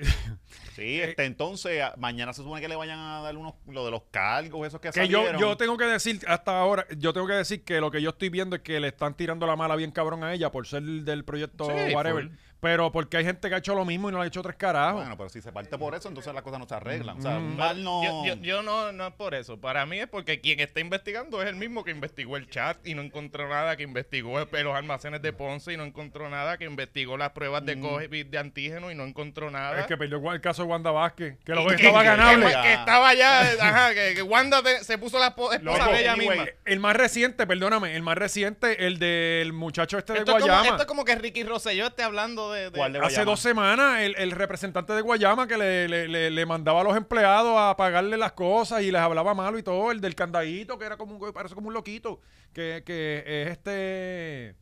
[0.74, 3.90] Sí, este, entonces a- mañana se supone que le vayan a dar unos, lo de
[3.90, 7.34] los cargos, esos que, Que yo, yo tengo que decir, hasta ahora, yo tengo que
[7.34, 9.90] decir que lo que yo estoy viendo es que le están tirando la mala bien
[9.90, 12.28] cabrón a ella por ser del proyecto Sí, whatever.
[12.28, 12.36] full.
[12.60, 14.56] Pero porque hay gente que ha hecho lo mismo y no le ha hecho tres
[14.56, 15.00] carajos.
[15.00, 17.18] Bueno, pero si se parte por eso, entonces las cosas no se arreglan.
[17.18, 17.56] O sea, Mm.
[17.56, 18.02] mal no...
[18.02, 19.60] Yo, yo- yo no, no es por eso.
[19.60, 22.94] Para mí es porque quien está investigando es el mismo que investigó el chat y
[22.94, 27.16] no encontró nada, que investigó los almacenes de Ponce y no encontró nada, que investigó
[27.16, 29.78] las pruebas de COVID de antígeno y no encontró nada.
[29.80, 32.46] Es que perdió el caso de Wanda Vázquez, que lo que, que estaba ganable.
[32.46, 36.00] que- que estaba ya, ajá, que, que Wanda te- se puso la esposa Loco, de
[36.00, 36.52] ella anyway, misma.
[36.64, 40.46] El más reciente, perdóname, el más reciente, el del muchacho este de Esto es, como,
[40.54, 40.68] Guayama.
[40.70, 42.70] esto es como que Ricky Rosselló esté hablando de...
[42.70, 46.30] de- ¿Cuál de Hace dos semanas, el, el representante de Guayama que le, le- le-
[46.30, 49.90] le mandaba a los empleados a pagarle las cosas y les hablaba malo y todo,
[49.90, 52.20] el del candadito, que era como un, parece como un loquito,
[52.52, 54.54] que, que es este...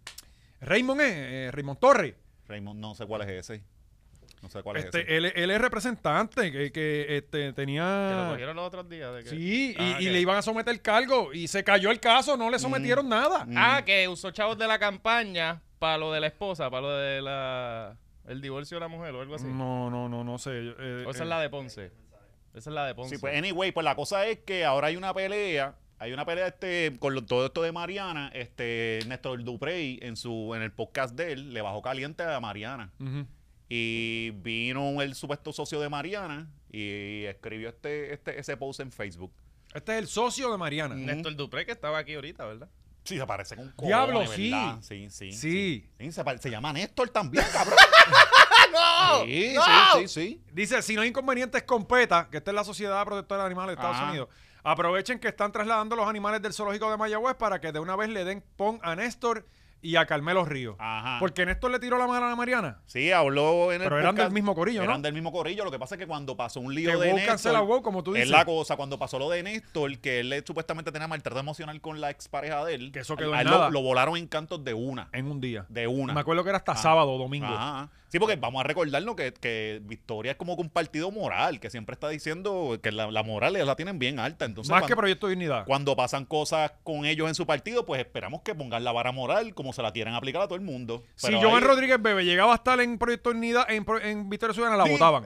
[0.60, 2.14] Raymond es, eh, Raymond Torres.
[2.48, 3.62] Raymond, no sé cuál es ese.
[4.42, 5.16] No sé cuál es Este, ese.
[5.16, 8.26] él, él es representante que, que este, que lo tenía...
[8.30, 9.12] cogieron los otros días.
[9.14, 11.98] de que- Sí, y, Ah, y le iban a someter cargo y se cayó el
[12.00, 13.44] caso, no le sometieron nada.
[13.44, 13.54] Mm.
[13.56, 17.22] Ah, que usó chavos de la campaña para lo de la esposa, para lo de
[17.22, 17.96] la
[18.26, 19.46] el divorcio de la mujer o algo así.
[19.46, 20.50] No, no, no, no sé.
[20.54, 21.92] eh, O esa eh, es la de Ponce.
[22.54, 23.14] Esa es la de Ponce.
[23.16, 26.48] Sí, pues anyway, pues la cosa es que ahora hay una pelea, hay una pelea
[26.48, 31.14] este con lo- todo esto de Mariana, este Néstor Duprey en su en el podcast
[31.14, 32.92] de él le bajó caliente a Mariana
[33.68, 39.32] y vino el supuesto socio de Mariana y escribió este este ese post en Facebook.
[39.74, 40.94] Este es el socio de Mariana.
[40.94, 42.68] Néstor Dupré, que estaba aquí ahorita, ¿verdad?
[43.06, 44.50] Sí, se parece con un Diablo, sí.
[44.50, 44.78] ¿verdad?
[44.82, 45.32] Sí, sí.
[45.32, 45.88] Sí.
[45.98, 47.78] Sí, se, pare- se llama Néstor también, cabrón.
[48.72, 49.24] ¡No!
[49.24, 49.62] Sí, ¡No!
[49.62, 50.42] sí, sí, sí.
[50.52, 53.76] Dice, si no hay inconvenientes con PETA, que esta es la Sociedad Protectora de Animales
[53.76, 54.08] de Estados.
[54.08, 54.28] Unidos,
[54.64, 58.08] aprovechen que están trasladando los animales del zoológico de Mayagüez para que de una vez
[58.08, 59.46] le den pon a Néstor
[59.82, 60.74] y a Carmelo Ríos.
[60.78, 61.18] Ajá.
[61.20, 62.78] Porque Néstor le tiró la mano a la Mariana.
[62.86, 64.26] Sí, habló en el Pero eran podcast.
[64.28, 64.84] del mismo corillo, ¿no?
[64.90, 65.64] Eran del mismo corillo.
[65.64, 67.26] Lo que pasa es que cuando pasó un Que lío de Néstor...
[67.28, 68.30] cancela WoW, como tú Es dices.
[68.30, 72.00] la cosa, cuando pasó lo de Néstor, que él le- supuestamente tenía maltrato emocional con
[72.00, 72.90] la expareja de él.
[72.92, 73.70] Que eso quedó a en él lo- nada.
[73.70, 75.08] Lo, volaron en cantos de una.
[75.12, 75.66] En un día.
[75.68, 76.12] De una.
[76.14, 77.46] Me acuerdo que era hasta sábado o domingo.
[77.46, 77.88] Ajá.
[78.08, 81.70] Sí, porque vamos a recordarlo que, que Victoria es como que un partido moral, que
[81.70, 84.44] siempre está diciendo que la, la moral ellos la tienen bien alta.
[84.44, 85.64] Entonces, Más cuando, que Proyecto Dignidad.
[85.66, 89.54] cuando pasan cosas con ellos en su partido, pues esperamos que pongan la vara moral
[89.54, 91.02] como se la quieren aplicar a todo el mundo.
[91.16, 94.84] Si Joan ahí- Rodríguez Bebe llegaba a estar en Proyecto Dignidad, en, Victoria Ciudadana, la
[94.86, 94.92] Sí.
[94.92, 95.24] votaban.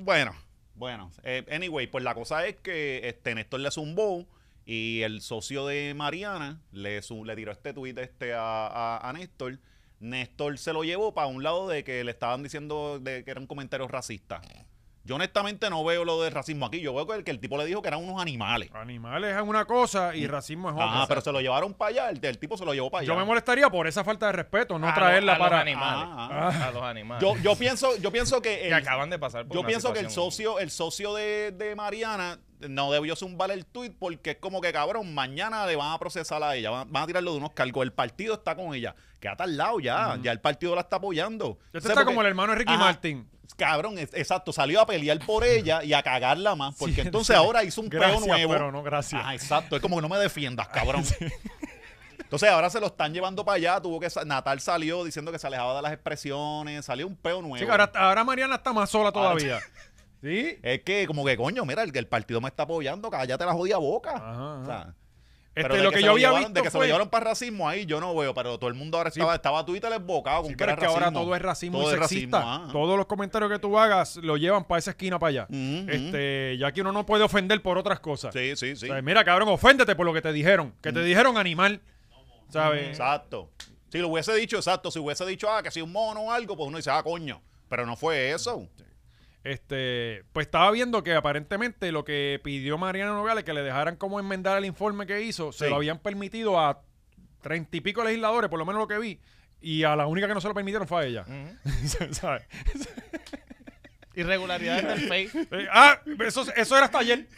[0.00, 0.32] bueno,
[0.74, 1.10] bueno.
[1.24, 4.26] eh, anyway, pues la cosa es que este Néstor le zumbó
[4.66, 9.12] y el socio de Mariana le, zu- le tiró este tuit este a, a- a
[9.14, 9.58] Néstor.
[10.00, 13.40] Néstor se lo llevó para un lado de que le estaban diciendo de que era
[13.40, 14.40] un comentario racista.
[15.02, 16.80] Yo honestamente no veo lo de racismo aquí.
[16.80, 18.70] Yo veo que el, que el tipo le dijo que eran unos animales.
[18.74, 20.84] Animales es una cosa y racismo es otra.
[20.86, 22.10] Ajá, pero se lo llevaron para allá.
[22.10, 23.08] El, el tipo se lo llevó para allá.
[23.08, 25.56] Yo me molestaría por esa falta de respeto, no A traerla a para...
[25.56, 26.04] Los animales.
[26.12, 27.22] Ah, A los animales.
[27.26, 29.92] Yo, yo pienso, yo pienso que que el- acaban de pasar por Yo una pienso
[29.92, 32.38] que el socio, el socio de, de Mariana
[32.68, 36.42] no debió zumbar el tweet porque es como que cabrón, mañana le van a procesar
[36.42, 37.82] a ella, van, van a tirarlo de unos cargos.
[37.84, 38.94] El partido está con ella.
[39.38, 41.58] Al lado ya, ya el partido la está apoyando.
[41.66, 42.80] Este O sea, está porque- como el hermano de Ricky Ajá.
[42.84, 43.28] Martin.
[43.56, 47.34] Cabrón, es- exacto, salió a pelear por ella y a cagarla más, porque Sí, entonces
[47.36, 47.42] sí.
[47.42, 48.52] ahora hizo un Gracias, peo nuevo.
[48.52, 49.20] pero no gracias.
[49.20, 51.04] Ajá, exacto, es como que no me defiendas, cabrón.
[52.18, 53.80] Entonces ahora se lo están llevando para allá.
[53.80, 57.56] Tuvo que Natal salió diciendo que se alejaba de las expresiones, salió un peo nuevo.
[57.58, 59.58] Sí, ahora Mariana está más sola todavía.
[60.22, 60.58] ¿Sí?
[60.62, 63.78] Es que, como que, coño, mira, el, el partido me está apoyando, cállate la jodida
[63.78, 64.12] boca.
[64.16, 64.94] Ajá, O sea,
[65.54, 67.24] Este, pero de lo que yo había llevaron- visto De que se lo llevaron para
[67.30, 70.50] racismo ahí, yo no veo, pero todo el mundo ahora estaba, estaba Twitter desbocado con
[70.50, 72.38] Sí, que pero era es que ahora todo es racismo Todo y sexista.
[72.38, 72.68] racismo, ah.
[72.70, 75.46] Todos los comentarios que tú hagas lo llevan para esa esquina para allá.
[75.50, 78.32] Este, ya que uno no puede ofender por otras cosas.
[78.34, 78.88] Sí, sí, sí.
[78.88, 80.72] O sea, mira, cabrón, oféndete por lo que te dijeron.
[80.82, 81.80] Que te dijeron animal.
[82.48, 82.88] ¿Sabes?
[82.88, 83.50] Exacto.
[83.88, 86.56] Si lo hubiese dicho, exacto, si hubiese dicho, ah, que si un mono o algo,
[86.56, 87.40] pues uno dice, ah, coño.
[87.68, 88.68] Pero no fue eso.
[89.42, 94.20] Este, pues estaba viendo que aparentemente lo que pidió Mariano Nogales, que le dejaran como
[94.20, 96.82] enmendar el informe que hizo, se lo habían permitido a
[97.40, 99.20] treinta y pico legisladores, por lo menos lo que vi,
[99.60, 101.24] y a la única que no se lo permitieron fue a ella.
[102.12, 102.44] ¿Sabes?
[104.14, 105.34] Irregularidades del fake.
[105.52, 107.28] Eh, ah, eso, eso era hasta ayer.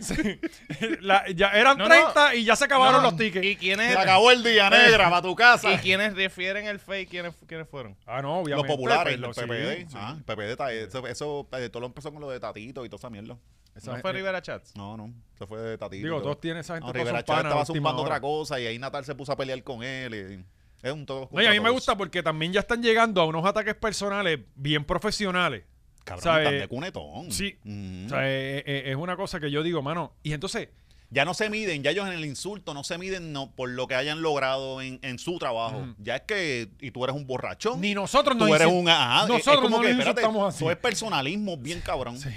[0.00, 0.40] Sí.
[1.00, 1.90] La- ya eran No, no.
[1.94, 3.44] 30 y ya se acabaron No, los tickets.
[3.44, 5.70] ¿Y quiénes, Se acabó el día negra para tu casa.
[5.72, 7.10] ¿Y quiénes refieren el fake?
[7.10, 7.96] ¿Quiénes, quiénes fueron?
[8.06, 8.68] Ah, no, Los obviamente.
[8.68, 9.90] populares, pues, los PPD.
[9.90, 9.96] sí.
[9.98, 12.98] Ah, PPD, está- eso, eso eh, todo lo empezó con lo de Tatito y toda
[12.98, 13.36] esa mierda.
[13.74, 14.74] Esa ¿No gente- fue Rivera Chats?
[14.76, 16.04] No, no, eso fue de Tatito.
[16.06, 18.02] Digo, todos tienen esa gente No, todos Rivera son Chávez panas estaba a última zumbando
[18.02, 18.10] hora.
[18.16, 20.14] otra cosa y ahí Natal se puso a pelear con él.
[20.14, 20.54] y-
[20.86, 21.28] es un todo.
[21.32, 24.38] No, y a mí me gusta porque también ya están llegando a unos ataques personales
[24.54, 25.64] bien profesionales.
[26.04, 26.44] Cabrón, ¿sabes?
[26.48, 27.32] tan de cunetón.
[27.32, 27.56] Sí.
[27.64, 30.12] O sea, eh, eh, es una cosa que yo digo, mano.
[30.22, 30.68] Y entonces,
[31.10, 33.86] Ya no se miden, ya ellos en el insulto no se miden no, por lo
[33.86, 35.94] que hayan logrado en, en su trabajo.
[35.98, 37.80] Ya es que, y tú eres un borrachón.
[37.80, 38.88] ni nosotros nos tú eres un.
[38.88, 40.56] Ajá, Nosotros es como no que, espérate, así.
[40.64, 42.18] Eso es personalismo bien cabrón.
[42.18, 42.30] Sí.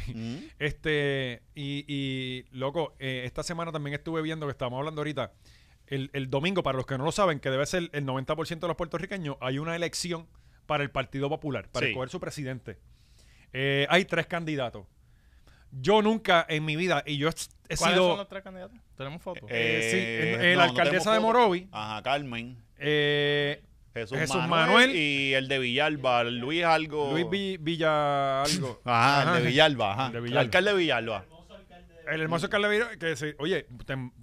[0.60, 5.32] Este, y, y loco, eh, esta semana también estuve viendo que estábamos hablando ahorita.
[5.88, 8.68] El, el domingo, para los que no lo saben, que debe ser el 90% de
[8.68, 10.28] los puertorriqueños, hay una elección
[10.66, 11.92] para el Partido Popular, para Sí.
[11.92, 12.78] escoger su presidente.
[13.60, 14.86] Eh, hay tres candidatos.
[15.72, 17.32] Yo nunca en mi vida, y yo he
[17.70, 18.10] he ¿Cuáles sido.
[18.10, 18.78] son los tres candidatos?
[18.96, 19.50] ¿Tenemos fotos?
[19.52, 19.98] Eh, sí,
[20.40, 21.20] el- el no, no alcaldesa de.
[21.20, 21.68] Morovi.
[21.72, 22.58] Ajá, Carmen.
[22.78, 23.62] eh,
[23.94, 24.50] Jesús, Jesús Manuel,
[24.90, 24.96] Manuel.
[24.96, 27.12] y el de Villalba, Luis algo.
[27.12, 28.80] Luis Vi- Villa algo.
[28.86, 30.06] Ajá, el de Villalba, ajá.
[30.06, 30.42] El de El Villalba.
[30.42, 31.26] alcalde de Villalba.
[32.12, 33.66] El hermoso alcalde de Villa, que se, oye,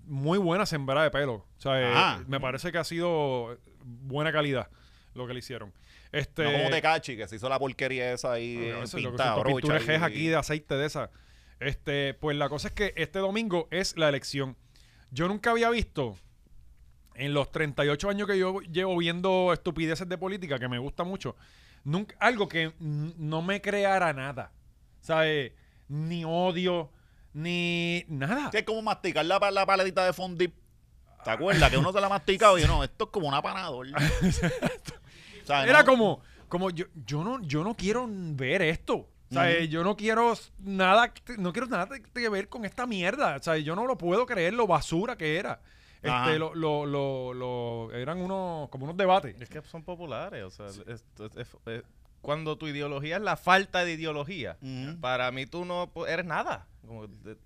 [0.07, 1.35] muy buena sembrada de pelo.
[1.35, 4.68] O sea, eh, me parece que ha sido buena calidad
[5.12, 5.72] lo que le hicieron.
[6.14, 9.10] Este, No como Tecachi, que se hizo la porquería esa ahí No, eso es lo
[9.10, 11.10] que pintada, brocha pinturas y- aquí de aceite de esa.
[11.60, 14.56] Este, pues la cosa es que este domingo es la elección.
[15.10, 16.16] Yo nunca había visto
[17.14, 21.36] en los 38 años que yo llevo viendo estupideces de política, que me gusta mucho,
[21.84, 24.52] nunca, algo que no me creara nada.
[25.00, 25.52] ¿Sabes?
[25.88, 26.90] Ni odio,
[27.32, 28.50] ni nada.
[28.50, 30.54] Sí, es como masticar la, la paletita de fondip.
[31.24, 31.70] ¿Te acuerdas?
[31.70, 33.86] Que uno se la ha masticado y yo, no, esto es como una panador.
[35.45, 38.97] O sea, Era no- como, como yo, yo no, yo no quiero ver esto.
[38.97, 43.36] O sea, yo no quiero nada, no quiero nada que- ver con esta mierda.
[43.36, 45.61] O sea, yo no lo puedo creer lo basura que era.
[46.03, 49.40] Este, lo, lo, lo, lo- eran unos, como unos debates.
[49.40, 51.05] Es que son populares, o sea, es- es-
[51.36, 51.82] es- es-
[52.20, 54.57] cuando tu ideología es la falta de ideología,
[55.01, 56.66] para mí tú no pu- eres nada.
[56.86, 57.36] Como de-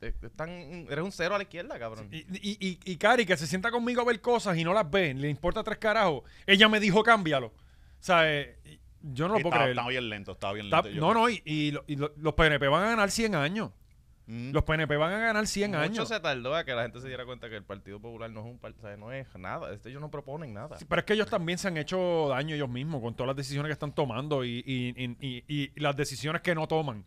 [0.00, 2.08] de- tan- eres un cero a la izquierda, cabrón.
[2.10, 4.90] Y, y, y, y Cari, que se sienta conmigo a ver cosas y no las
[4.90, 6.22] ve, le importa tres carajos.
[6.46, 7.48] Ella me dijo, cámbialo.
[7.48, 7.52] O
[8.02, 8.58] sea, eh,
[9.02, 9.70] yo no lo puedo creer.
[9.70, 10.96] estaba bien lento, estaba bien Está- lento.
[10.96, 13.70] yo- no, no, y, y lo- y lo- los PNP van a ganar 100 años.
[14.26, 14.52] Ujú.
[14.52, 16.08] Los PNP van a ganar 100 Mucho años.
[16.08, 18.46] se tardó a que la gente se diera cuenta que el Partido Popular no es
[18.46, 19.72] un partido, no es nada.
[19.74, 20.78] Este, ellos no proponen nada.
[20.78, 23.36] Sí, pero es que ellos también se han hecho daño ellos mismos con todas las
[23.36, 25.16] decisiones que están tomando y, y- y-
[25.48, 27.04] y- y las decisiones que no toman.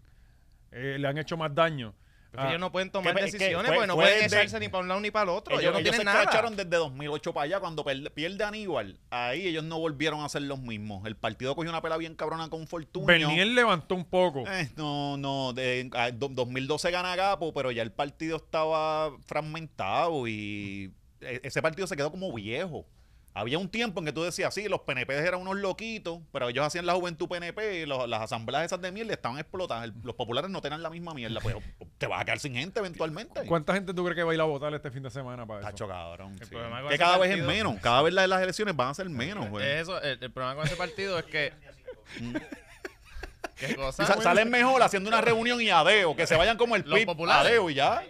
[0.72, 1.94] Eh, le han hecho más daño.
[2.34, 4.88] Porque Ah, ellos no pueden tomar decisiones fue- porque no pueden echarse ni para un
[4.88, 5.54] lado ni para el otro.
[5.54, 6.20] Ellos, Ellos, no ellos tienen se nada.
[6.24, 9.00] escracharon desde 2008 para allá cuando pierde Aníbal.
[9.12, 11.06] Ahí ellos no volvieron a ser los mismos.
[11.06, 13.06] El partido cogió una pela bien cabrona con Fortunio.
[13.06, 14.46] Bernier levantó un poco.
[14.48, 20.28] Eh, no, no, de, a- do- 2012 gana Gapo, pero ya el partido estaba fragmentado
[20.28, 22.88] y e- ese partido se quedó como viejo.
[23.36, 26.64] Había un tiempo en que tú decías, sí, los PNP eran unos loquitos, pero ellos
[26.66, 29.86] hacían la juventud PNP y los- las asambleas esas de mierda estaban explotadas.
[29.86, 31.60] El- los populares no tenían la misma mierda, pero
[31.98, 33.44] te vas a quedar sin gente eventualmente.
[33.48, 35.62] ¿Cuánta gente tú crees que va a ir a votar este fin de semana para
[35.62, 35.70] eso?
[35.70, 36.38] Tacho, cabrón.
[36.44, 36.56] Sí.
[36.90, 37.80] Que cada vez es menos.
[37.82, 39.66] Cada vez las, las elecciones van a ser menos, güey.
[39.68, 41.54] Es eso, el, el problema con ese partido es que.
[43.56, 44.06] ¿Qué Sí, cosa?
[44.06, 44.24] sa- güey?
[44.24, 47.50] salen mejor haciendo una reunión y adeo, que se vayan como el Los PIB, populares.
[47.52, 48.04] adeo y ya.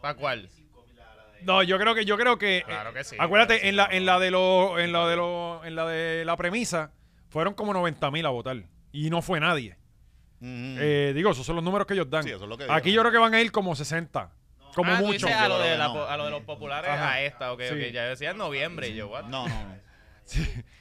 [0.00, 0.48] ¿Para cuál?
[1.46, 3.86] No, yo creo que yo creo que Claro que sí, Acuérdate claro sí, en la
[3.86, 3.92] no.
[3.92, 6.90] en la de los en la de los en la de la premisa
[7.28, 8.56] fueron como 90 mil a votar
[8.92, 9.76] y no fue nadie.
[10.40, 10.50] Ujú.
[10.78, 12.22] Eh, digo, esos son los números que ellos dan.
[12.24, 14.30] Sí, eso es lo que Aquí yo creo que van a ir como 60,
[14.74, 15.26] como Ah, tú mucho.
[15.26, 16.04] dices a, lo Yo de la no.
[16.04, 17.12] a lo de los populares, Ajá.
[17.12, 17.74] a esta, ok, Sí.
[17.74, 17.92] ok.
[17.92, 19.24] Ya decía en noviembre y yo, what?
[19.24, 19.54] No, no,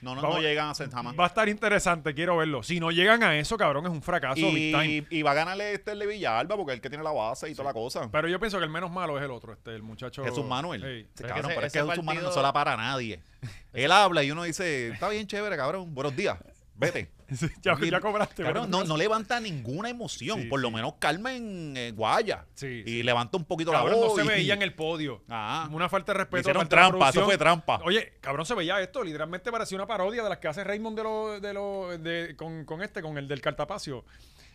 [0.01, 0.15] no.
[0.15, 1.15] No, no, Vamos- no llegan a ser jamás.
[1.19, 2.63] Va a estar interesante, quiero verlo.
[2.63, 4.87] Si no llegan a eso, cabrón, es un fracaso big time.
[5.09, 7.11] Y, y va a ganarle este el de Villalba porque es el que tiene la
[7.11, 8.09] base y toda la cosa.
[8.11, 10.23] Pero yo pienso que el menos malo es el otro, este, el muchacho.
[10.23, 10.81] Jesús Manuel.
[11.15, 11.23] Sí.
[11.23, 13.19] Cabrón, que ese- pero es que Jesús Manuel no se la para a nadie.
[13.73, 16.37] Él habla y uno dice, está bien chévere, cabrón, buenos días,
[16.75, 17.11] vete.
[17.35, 18.43] Sí, ya, Y- ya cobraste.
[18.67, 20.41] No, no levanta ninguna emoción.
[20.43, 20.75] Sí, Por lo sí.
[20.75, 22.45] menos Carmen eh, Guaya.
[22.53, 24.15] Sí, y levanta un poquito Cabrón, la no voz.
[24.19, 25.23] se y- veía en el podio.
[25.29, 25.67] Ah.
[25.71, 26.41] Una falta de respeto.
[26.41, 27.81] Hicieron trampa, eso fue trampa.
[27.83, 29.03] Oye, cabrón, se veía esto.
[29.03, 32.63] Literalmente parecía una parodia de las que hace Raymond de lo, de lo, de, con,
[32.65, 34.05] con este, con el del Cartapacio.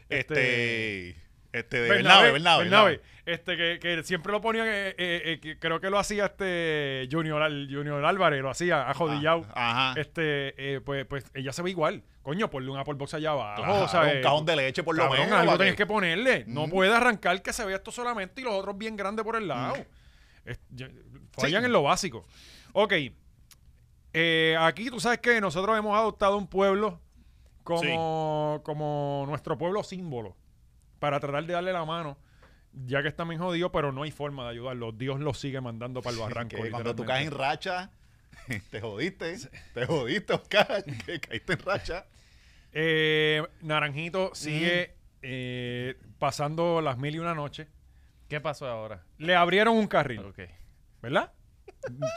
[0.08, 1.08] Este.
[1.10, 3.00] Este, de Bernabe, Bernabe, Bernabe.
[3.26, 7.08] Este, que, que siempre lo ponían, eh, eh, eh, que creo que lo hacía este
[7.10, 9.44] Junior, Junior Álvarez, lo hacía ajodillado.
[9.54, 10.00] Ah, Ajá.
[10.00, 12.02] Este, eh, pues, pues ella se ve igual.
[12.22, 13.62] Coño, ponle una por box allá abajo.
[13.62, 15.38] Claro, un eh, cajón de leche por lo cabrón, menos.
[15.40, 16.44] algo tienes que ponerle.
[16.46, 16.70] No Mm.
[16.70, 19.76] puede arrancar que se vea esto solamente y los otros bien grandes por el lado.
[20.44, 20.88] Es- ya-
[21.32, 21.66] fallan Sí.
[21.66, 22.26] en lo básico.
[22.72, 22.94] Ok.
[24.12, 27.00] Eh, aquí tú sabes que nosotros hemos adoptado un pueblo
[27.62, 30.36] como, como nuestro pueblo símbolo
[31.00, 32.16] para tratar de darle la mano,
[32.72, 34.96] ya que están bien jodidos, pero no hay forma de ayudarlos.
[34.96, 36.56] Dios los sigue mandando para el barranco.
[36.62, 37.90] Que cuando tú caes en racha,
[38.70, 39.36] te jodiste.
[39.74, 40.84] Te jodiste, Oscar.
[41.06, 42.06] Que caíste en racha.
[42.72, 47.66] Eh, Naranjito sigue eh, pasando las mil y una noches.
[48.28, 49.02] ¿Qué pasó ahora?
[49.18, 50.38] Le abrieron un carril, Ok.
[51.02, 51.32] ¿verdad?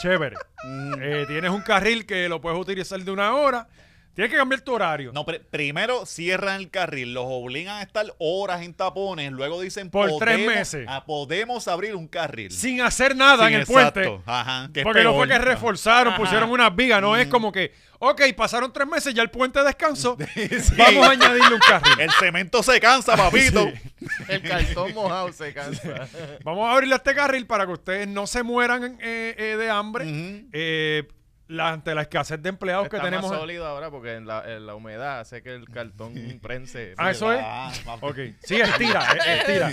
[0.02, 0.36] Chévere.
[1.02, 3.68] Eh, tienes un carril que lo puedes utilizar de una hora.
[4.16, 5.12] Tienes que cambiar tu horario.
[5.12, 9.90] No, pri- primero cierran el carril, los obligan a estar horas en tapones, luego dicen
[9.90, 10.86] Por tres "Podemos- meses".
[10.88, 12.52] ah, podemos abrir un carril.
[12.52, 14.02] Sin hacer nada Sí, en el exacto.
[14.02, 14.22] puente.
[14.26, 17.30] Ajá, que Porque no fue que reforzaron, pusieron unas vigas, no es Mm.
[17.32, 20.74] como que, ok, pasaron tres meses, ya el puente descansó, Sí.
[20.78, 22.00] vamos a añadirle un carril.
[22.00, 23.68] El cemento se cansa, papito.
[24.30, 26.08] El cartón mojado se cansa.
[26.44, 30.06] Vamos a abrirle este carril para que ustedes no se mueran eh, eh, de hambre
[30.52, 31.08] eh,
[31.54, 33.30] la- ante la escasez de empleados Está que tenemos.
[33.30, 36.94] más sólido ahora porque en la, en la humedad hace que el cartón prense.
[36.98, 37.40] Ah, eso es.
[37.44, 37.72] Ah.
[38.02, 39.72] Ok, sí, estira, eh, estira.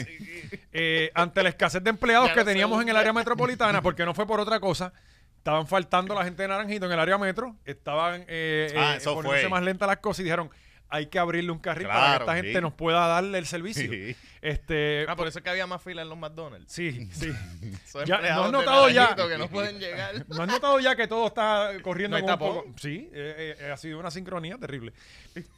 [0.72, 4.14] Eh, ante la escasez de empleados Ya que teníamos en el área metropolitana, porque no
[4.14, 4.93] fue por otra cosa,
[5.37, 9.14] estaban faltando la gente de Naranjito en el área metro, estaban eh, Ah, eh, eso
[9.14, 9.51] poniéndose fue.
[9.51, 10.51] más lentas las cosas y dijeron,
[10.91, 13.91] hay que abrirle un carril para que esta gente nos pueda darle el servicio.
[13.91, 14.16] Sí.
[14.43, 16.72] Este, Ah, por eso es que había más fila en los McDonald's.
[16.72, 17.30] sí, sí.
[18.07, 19.14] Ya, ¿no has notado ya?
[19.14, 20.24] Que no pueden llegar.
[20.28, 22.49] ¿No has notado ya que todo está corriendo ¿No un tapón?
[22.57, 22.74] poco?
[22.78, 24.93] Sí, eh, eh, ha sido una sincronía terrible.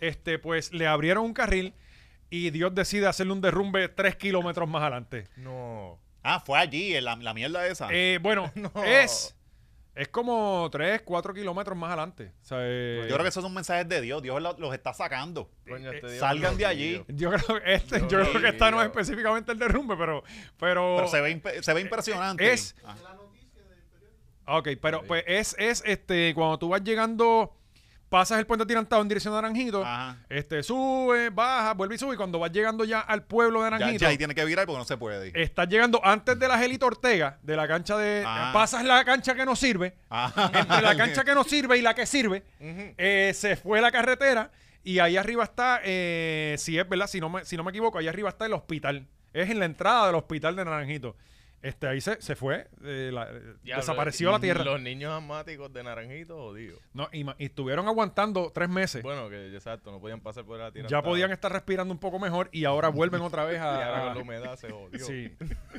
[0.00, 1.74] Este, pues le abrieron un carril
[2.30, 5.28] y Dios decide hacerle un derrumbe tres kilómetros más adelante.
[5.36, 5.98] No.
[6.22, 7.88] Ah, fue allí, en la, la mierda esa.
[7.90, 8.70] Eh, bueno, No.
[8.84, 9.34] es,
[9.94, 12.32] es como 3, 4 kilómetros más adelante.
[12.42, 14.22] O sea, eh, Yo creo que esos son mensajes de Dios.
[14.22, 15.50] Dios lo- los está sacando.
[15.68, 17.04] Coño, este Dios salgan de allí.
[17.08, 20.22] yo creo que este, yo creo que esta no es específicamente el derrumbe, pero,
[20.58, 22.52] pero, Pero se ve, se ve impresionante.
[22.52, 22.74] es-.
[22.84, 22.96] Ah,
[24.58, 27.56] Ok, pero pues es, es este, cuando tú vas llegando,
[28.12, 30.18] pasas el puente atirantado en dirección a Naranjito, Ajá.
[30.28, 34.02] este, sube, baja, vuelve y sube, y cuando vas llegando ya al pueblo de Naranjito,
[34.02, 35.32] ya ahí tiene que virar porque no se puede.
[35.42, 38.50] estás llegando antes de la Gelito Ortega, de la cancha de, Ah.
[38.52, 40.50] pasas la cancha que no sirve, Ajá.
[40.54, 44.50] entre la cancha que no sirve y la que sirve, eh, se fue la carretera
[44.84, 47.96] y ahí arriba está, eh, si es verdad, si no, me, si no me equivoco,
[47.98, 49.06] ahí arriba está el hospital.
[49.32, 51.16] Es en la entrada del hospital de Naranjito.
[51.62, 54.64] Este, ahí se, se fue, eh, la- eh, Diablo, desapareció la tierra.
[54.64, 56.80] Los niños asmáticos de Naranjito, jodidos.
[56.92, 59.00] No, y, ma- y estuvieron aguantando tres meses.
[59.04, 60.88] Bueno, que exacto, no podían pasar por la tierra.
[60.88, 64.04] ya podían estar respirando un poco mejor y ahora vuelven otra vez Y ahora a...
[64.06, 65.06] con la humedad se jodió.
[65.06, 65.32] Sí.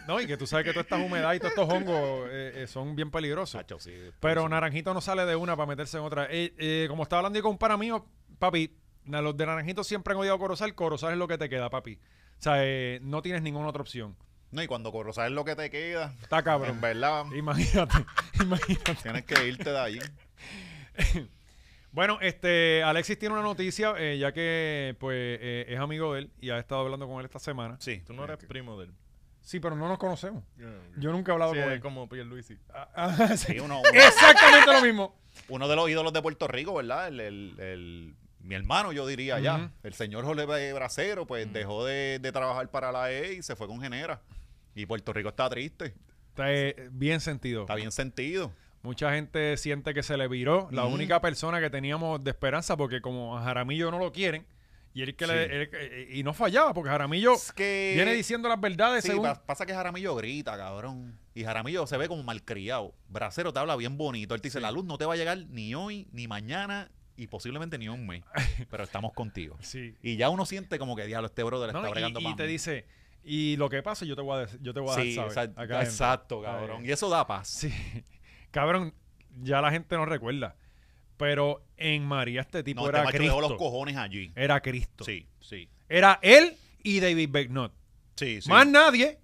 [0.07, 2.67] No, y que tú sabes que todas estas humedades y todos estos hongos eh, eh,
[2.67, 3.59] son bien peligrosos.
[3.59, 6.27] Chacho, sí, Pero Naranjito no sale de una para meterse en otra.
[6.29, 8.05] Eh, eh, como estaba hablando yo con un pana mío,
[8.39, 8.73] papi,
[9.03, 10.75] na- los de Naranjito siempre han odiado Corozal.
[10.75, 11.95] Corozal es lo que te queda, papi.
[12.39, 14.15] O sea, eh, no tienes ninguna otra opción.
[14.53, 16.75] No, y cuando Corozal es lo que te queda, Está cabrón.
[16.75, 18.05] en verdad, Imagínate,
[18.41, 18.95] imagínate.
[19.01, 19.99] tienes que irte de ahí.
[21.91, 26.31] Bueno, este, Alexis tiene una noticia, eh, ya que pues eh, es amigo de él
[26.41, 27.77] y ha estado hablando con él esta semana.
[27.79, 28.01] Sí.
[28.05, 28.93] Tú no eres primo de él.
[29.41, 30.43] Sí, pero no nos conocemos.
[30.97, 31.79] Yo nunca he hablado Sí, con él.
[31.81, 32.57] como Pierluisi.
[32.73, 33.53] Ah, ah, sí.
[33.53, 35.15] Sí, uno, uno- Exactamente lo mismo.
[35.49, 37.09] uno de los ídolos de Puerto Rico, ¿verdad?
[37.09, 39.69] El, el- el- mi hermano, yo diría ya.
[39.83, 43.67] El señor Jorge Bracero, pues dejó de, de trabajar para la E y se fue
[43.67, 44.19] con Genera.
[44.75, 45.93] Y Puerto Rico está triste.
[46.29, 47.61] Está eh, bien sentido.
[47.61, 48.51] Está bien sentido.
[48.81, 50.67] Mucha gente siente que se le viró.
[50.71, 54.45] La única persona que teníamos de esperanza, porque como a Jaramillo no lo quieren,
[54.93, 57.93] y él que le- él que- y no fallaba, porque Jaramillo Es que...
[57.95, 59.27] viene diciendo las verdades Sí, según.
[59.45, 61.17] pasa que Jaramillo grita, cabrón.
[61.33, 62.93] Y Jaramillo se ve como malcriado.
[63.07, 64.35] Bracero te habla bien bonito.
[64.35, 67.27] Él te dice, la luz no te va a llegar ni hoy, ni mañana, y
[67.27, 68.23] posiblemente ni un mes.
[68.69, 69.55] Pero estamos contigo.
[69.61, 69.95] Sí.
[70.03, 72.35] Y ya uno siente como que, diablo, este brother No, está y- bregando y, más.
[72.35, 72.85] te dice,
[73.23, 75.15] y lo que pasa, yo te voy a, dec- yo te voy a Sí, dejar
[75.15, 75.31] saber.
[75.49, 75.91] exacto, acá adentro".
[75.91, 76.81] exacto, cabrón.
[76.81, 76.89] Ay.
[76.89, 77.47] Y eso da paz.
[77.47, 77.73] Sí.
[78.51, 78.93] Cabrón,
[79.41, 80.55] ya la gente no recuerda.
[81.17, 83.35] Pero en María este tipo No, este era macho Cristo.
[83.37, 84.31] dejó los cojones allí.
[84.35, 85.03] Era Cristo.
[85.03, 85.69] Sí, sí.
[85.87, 87.73] Era él y David Becknott.
[88.15, 88.49] Sí, sí.
[88.49, 89.19] Más nadie.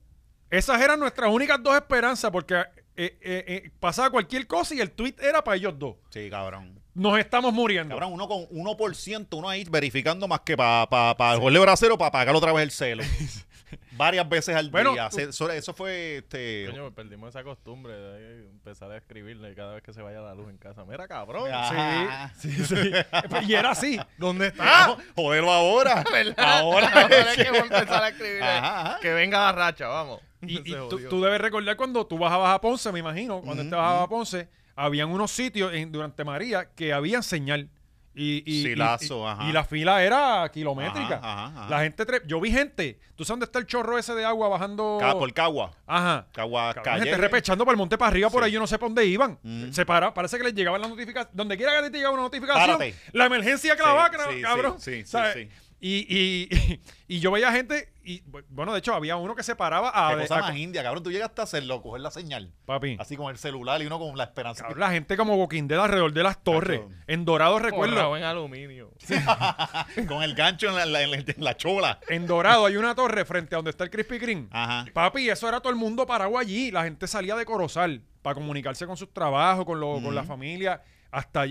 [0.50, 4.92] Esas eran nuestras únicas dos esperanzas porque eh, eh, eh, pasaba cualquier cosa y el
[4.92, 5.96] tweet era para ellos dos.
[6.12, 6.80] Sí, cabrón.
[6.94, 7.96] Nos estamos muriendo.
[7.96, 11.98] Cabrón, uno con 1%, uno ahí verificando más que para pa, pa el Jorge Bracero
[11.98, 13.04] para pagar otra vez el celo.
[13.92, 15.10] Varias veces al Bueno, día.
[15.12, 16.66] Se- Eso, eso fue este.
[16.70, 20.34] Coño, pues perdimos esa costumbre de empezar a escribirle cada vez que se vaya la
[20.36, 20.86] luz en casa.
[20.86, 21.50] Mira, cabrón.
[21.54, 22.32] Ah.
[22.38, 22.92] Sí, sí, sí.
[23.48, 24.00] y era así.
[24.18, 24.98] ¿Dónde está?
[25.16, 26.04] Jodelo ahora.
[26.38, 28.44] Ahora, ahora es que voy a empezar a escribirle.
[28.48, 29.00] Ajá, ajá.
[29.02, 30.22] Que venga la racha, vamos.
[30.42, 33.64] Y, y Se tú, tú debes recordar cuando tú bajabas a Ponce, me imagino, cuando
[33.64, 37.70] te bajabas a Ponce, habían unos sitios en, durante María que habían señal.
[38.16, 39.46] Y, y, y- y- ajá.
[39.48, 41.20] y la fila era kilométrica.
[41.24, 41.68] Ajá.
[41.70, 44.50] La gente, tre- yo vi gente, ¿tú sabes dónde está el chorro ese de agua
[44.50, 44.98] bajando?
[45.00, 45.72] Ca- por Cagua.
[45.86, 46.28] Ajá.
[46.34, 47.04] Cagua Calle.
[47.06, 49.38] gente repechando por el monte para arriba, por ahí yo no sé por dónde iban.
[49.44, 49.72] Mm.
[49.72, 51.30] Se para, parece que les llegaba la notificación.
[51.34, 52.96] Donde quiera que a ti te llegaba una notificación, Párate.
[53.14, 54.76] la emergencia clavada, Sí, cabrón.
[54.82, 55.50] sí, sí, sí.
[55.82, 59.92] Y, y, y yo veía gente, y bueno, de hecho había uno que se paraba
[59.94, 61.04] a, Qué cosa a- más india, cabrón.
[61.04, 62.52] Tú llegaste a hacerlo, coger la señal.
[62.66, 62.98] papi.
[63.00, 64.64] Así con el celular y uno con la esperanza.
[64.64, 66.80] cabrón, la gente como Walking Dead alrededor de las torres.
[66.82, 66.92] Cacho.
[67.08, 67.96] En Dorado recuerdo.
[67.96, 68.92] Forrado en aluminio.
[70.08, 72.00] con el gancho en la, en la- en la- en la chola.
[72.10, 74.48] En Dorado hay una torre frente a donde está el Krispy Kreme.
[74.52, 74.86] Ajá.
[74.94, 76.72] Papi, eso era todo el mundo parado allí.
[76.72, 80.82] La gente salía de Corozal para comunicarse con sus trabajos, con, lo- con la familia.
[81.12, 81.46] Hasta.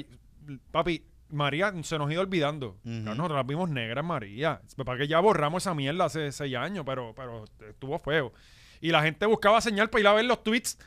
[0.71, 2.77] Papi, María se nos ha ido olvidando.
[2.85, 4.61] Nosotros las vimos negras, María.
[4.85, 8.33] Para que ya borramos esa mierda hace seis años, pero, pero estuvo feo.
[8.81, 10.79] Y la gente buscaba señal para ir a ver los tweets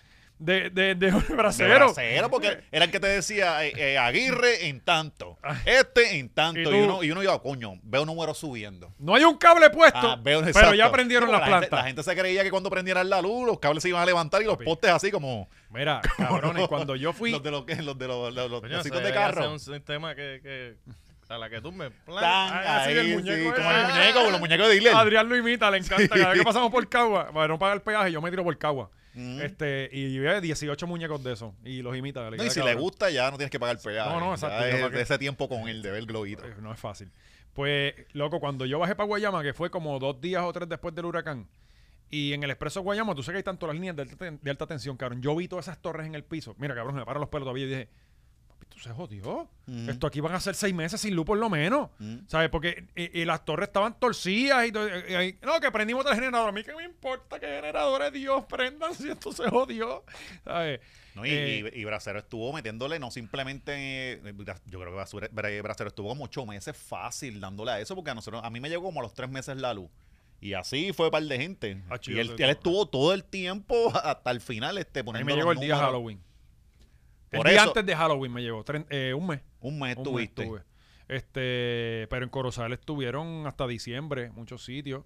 [0.41, 1.75] de, de, de De Bracero.
[1.75, 6.59] bracero, porque era el que te decía eh, eh, Aguirre en tanto, este en tanto.
[6.59, 8.93] ¿Y uno, y uno iba, coño, veo números subiendo.
[8.99, 11.79] No hay un cable puesto, Ah, veo- pero ya prendieron las la gente- plantas.
[11.79, 14.41] La gente se creía que cuando prendieran la luz, los cables se iban a levantar
[14.41, 14.65] y los Papi.
[14.65, 15.47] postes así como.
[15.69, 17.31] Mira, cabrones, cuando yo fui...
[17.31, 19.51] Los de los, los, de los, los, los de carro.
[19.51, 20.75] un sistema que, que
[21.29, 24.39] a la que tú me Ah, sí, el ahí, muñeco sí, como el muñeco, los
[24.41, 24.93] muñecos de Diler.
[24.95, 26.09] Adrián lo imita, le encanta.
[26.15, 28.57] Cada vez que pasamos por Cagua, para no pagar el peaje, yo me tiro por
[28.57, 28.89] Cagua.
[29.13, 29.41] Mm.
[29.41, 31.53] Este, y ve 18 muñecos de eso.
[31.65, 32.29] Y los imita.
[32.29, 32.75] le No, y si cabrón.
[32.75, 34.09] le gusta, ya no tienes que pagar peaje.
[34.09, 35.01] No, no, exacto, es qué.
[35.01, 36.45] ese tiempo con él, de ver el globito.
[36.45, 37.11] Eh, No es fácil.
[37.53, 40.95] Pues, loco, cuando yo bajé para Guayama, que fue como dos días o tres después
[40.95, 41.47] del huracán,
[42.09, 44.51] y en el expreso Guayama, tú sabes que hay tanto las líneas de alta, de
[44.51, 45.21] alta tensión, cabrón.
[45.21, 46.55] Yo vi todas esas torres en el piso.
[46.57, 47.89] Mira, cabrón, me paran los pelos todavía y dije,
[48.65, 49.47] tú se jodió.
[49.67, 49.89] Ujú.
[49.89, 51.89] Esto aquí van a ser seis meses sin luz por lo menos.
[51.99, 52.17] Mm.
[52.27, 52.49] ¿Sabes?
[52.49, 56.49] Porque eh, eh, las torres estaban torcidas y, todo, eh, no, que prendimos el generador.
[56.49, 60.03] A mí que me importa qué generadores Dios prendan si esto se jodió.
[60.43, 60.79] ¿Sabes?
[61.15, 64.21] No, y, Eh, y- y Bracero estuvo metiéndole, no simplemente,
[64.67, 68.41] yo creo que Bracero estuvo como ocho meses fácil dándole a eso, porque a nosotros,
[68.43, 69.89] a mí me llegó como a los tres meses la luz.
[70.39, 71.83] Y así fue par de gente.
[71.89, 75.03] Ah, y chido, él, te- él estuvo todo el tiempo hasta el final este, a
[75.03, 75.77] mí poniendo me llegó el día.
[75.77, 76.19] Halloween.
[77.37, 78.63] Por el día eso- antes de Halloween me llegó.
[78.65, 79.41] Tren- eh, un mes.
[79.61, 80.41] Un mes Un mes tuviste.
[80.43, 80.61] estuve.
[81.07, 85.03] Este, pero en Corozal estuvieron hasta diciembre, muchos sitios.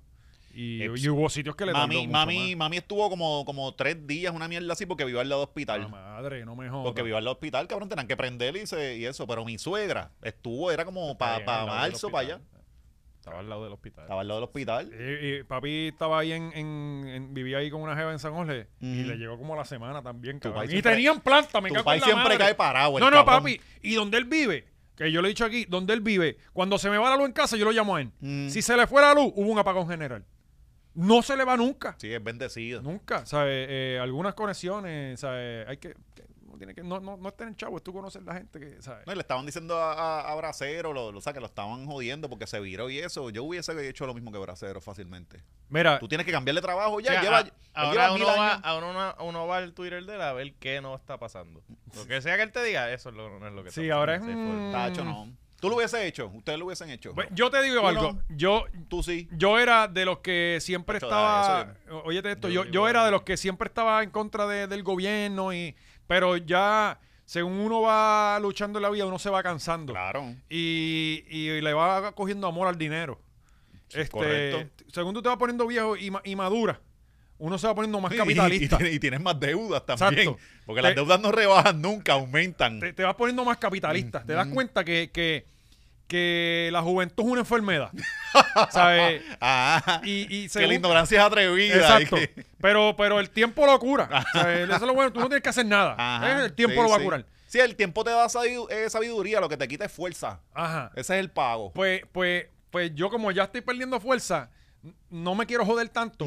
[0.58, 2.58] Y, hubo sitios que le Mami, mucho mami, más.
[2.70, 5.82] mami estuvo como, como tres días, una mierda así, porque vivió al lado del hospital.
[5.82, 6.86] La madre, no me jodas.
[6.86, 9.28] Porque vivió al lado del hospital, cabrón, tenían que prenderle y, se- y eso.
[9.28, 12.42] Pero mi suegra estuvo, era como para del marzo, para allá.
[13.26, 14.04] Estaba al lado del hospital.
[14.04, 14.92] Estaba al lado del hospital.
[14.94, 18.34] Y, y papi estaba ahí en, en- en- vivía ahí con una jeva en San
[18.34, 19.10] Jorge y Ujú.
[19.10, 20.66] le llegó como a la semana también, cabrón.
[20.66, 22.38] Y siempre- tenían planta, me tu cago en la siempre madre.
[22.38, 23.44] cae parado, el No, no, cabrón.
[23.44, 23.60] papi.
[23.82, 26.90] Y donde él vive, que yo le he dicho aquí, donde él vive, cuando se
[26.92, 28.12] me va la luz en casa, yo lo llamo a él.
[28.20, 28.50] Mm.
[28.50, 30.24] Si se le fue la luz, hubo un apagón general.
[30.94, 31.96] No se le va nunca.
[31.98, 32.82] Sí, es bendecido.
[32.82, 33.68] Nunca, ¿sabes?
[33.70, 35.68] Eh, algunas conexiones, ¿sabes?
[35.68, 36.15] Hay que, que-
[36.56, 38.82] no tiene que, no, no, no es tener chavo, es tú conocer la gente que,
[38.82, 39.06] ¿sabes?
[39.06, 41.46] No, y le estaban diciendo a, a, a Bracero, lo, lo, o sea, que lo
[41.46, 43.30] estaban jodiendo porque se viró y eso.
[43.30, 45.44] Yo hubiese hecho lo mismo que Bracero fácilmente.
[45.70, 47.12] Mira, Tú tienes que cambiarle trabajo ya.
[47.12, 48.62] O sea, lleva, a- ahora, lleva uno mil va, años.
[48.66, 51.62] ahora uno, uno va al Twitter de él a ver qué no está pasando.
[51.96, 53.84] Lo que sea que él te diga, eso es lo- no es lo que Sí,
[53.84, 55.32] está ahora es un- Tacho, no.
[55.60, 56.28] Tú lo hubiese hecho.
[56.28, 57.14] Ustedes lo hubiesen hecho.
[57.16, 58.14] pues, yo te digo Tú algo.
[58.14, 58.22] no.
[58.30, 59.28] Yo, Tú sí.
[59.32, 61.74] yo era de los que siempre estaba.
[62.04, 65.54] Óyete esto, yo yo, era de los que siempre estaba en contra de- del gobierno,
[65.54, 65.76] y
[66.08, 69.94] pero ya, según uno va luchando en la vida, uno se va cansando.
[69.94, 70.34] Claro.
[70.50, 73.20] y, y le va cogiendo amor al dinero.
[73.90, 74.84] este, correcto.
[74.92, 76.80] Según tú te vas poniendo viejo y, y madura,
[77.38, 78.76] uno se va poniendo más capitalista.
[78.76, 80.14] Y, tienes- y tienes más deudas también.
[80.30, 80.40] Exacto.
[80.66, 82.80] Porque Te- las deudas no rebajan nunca, aumentan.
[82.80, 84.24] te, te vas poniendo más capitalista.
[84.24, 85.46] Te das cuenta que, que,
[86.08, 87.92] que la juventud es una enfermedad.
[88.72, 89.22] ¿Sabes?
[89.42, 91.76] Ah, Y, y que según- la ignorancia es atrevida.
[91.76, 92.16] Exacto.
[92.18, 94.10] que- Pero, pero el tiempo lo cura.
[94.36, 95.12] Eso es lo bueno.
[95.12, 95.96] Tú no tienes que hacer nada.
[95.98, 97.04] Ajá, Eh, El tiempo sí, lo va a sí.
[97.06, 97.26] curar.
[97.48, 98.28] Sí, el tiempo te da
[98.70, 100.40] eh, sabiduría, lo que te quita es fuerza.
[100.54, 100.92] Ajá.
[100.96, 101.72] Ese es el pago.
[101.74, 104.50] Pues, pues, pues yo como ya estoy perdiendo fuerza,
[105.10, 106.26] no me quiero joder tanto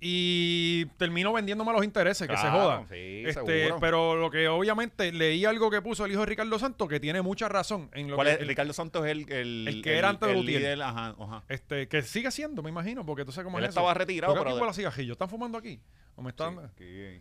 [0.00, 2.84] y termino vendiéndome a los intereses, que se joda.
[2.88, 6.88] sí, este, pero lo que obviamente leí algo que puso el hijo de Ricardo Santos
[6.88, 8.40] que tiene mucha razón en lo ¿Cuál que es?
[8.40, 11.42] el- Ricardo Santos es el, el, el que era antes de ajá, ajá.
[11.48, 13.80] este que sigue siendo, me imagino, porque tú sabes cómo Él es eso.
[13.80, 15.12] estaba retirado, Porque pero aquí de- huele a cigarrillo.
[15.12, 15.80] ¿Están fumando aquí?
[16.16, 17.20] ¿O me están Sí,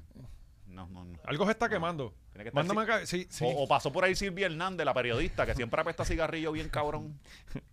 [0.67, 1.19] No, no, no.
[1.25, 2.13] Algo se está quemando.
[2.31, 3.05] Tiene que Mándame acá.
[3.05, 3.43] Sí, sí.
[3.45, 7.19] O, o pasó por ahí Silvia Hernández, la periodista, que siempre apesta cigarrillo bien cabrón.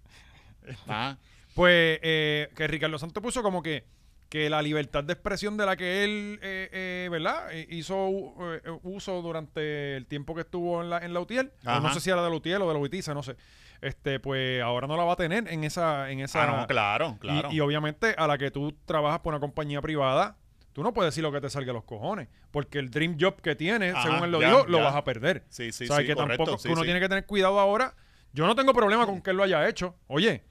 [0.89, 1.17] Ah,
[1.57, 3.87] Pues eh, que Ricardo Santos puso como que,
[4.29, 7.51] que la libertad de expresión de la que él, eh, eh, ¿verdad?
[7.51, 8.11] Eh, hizo
[8.53, 11.51] eh, uso durante el tiempo que estuvo en la, en la UTIEL.
[11.65, 11.81] Ajá.
[11.81, 13.37] No sé si era de la UTIEL o de la UITIZA, no sé.
[13.81, 16.11] Este, pues ahora no la va a tener en esa...
[16.11, 17.51] En esa ah, no, claro, claro.
[17.51, 20.37] Y, obviamente a la que tú trabajas por una compañía privada,
[20.75, 22.29] tú no puedes decir lo que te salga a los cojones.
[22.51, 25.05] Porque el dream job que tienes, Ajá, según él lo ya, dijo, lo vas a
[25.05, 25.47] perder.
[25.49, 26.87] Sí, sí, o sea, sí, que correcto, tampoco sí, que uno sí.
[26.87, 27.95] tiene que tener cuidado ahora.
[28.35, 29.97] Yo no tengo problema con que él lo haya hecho.
[30.09, 30.45] Oye,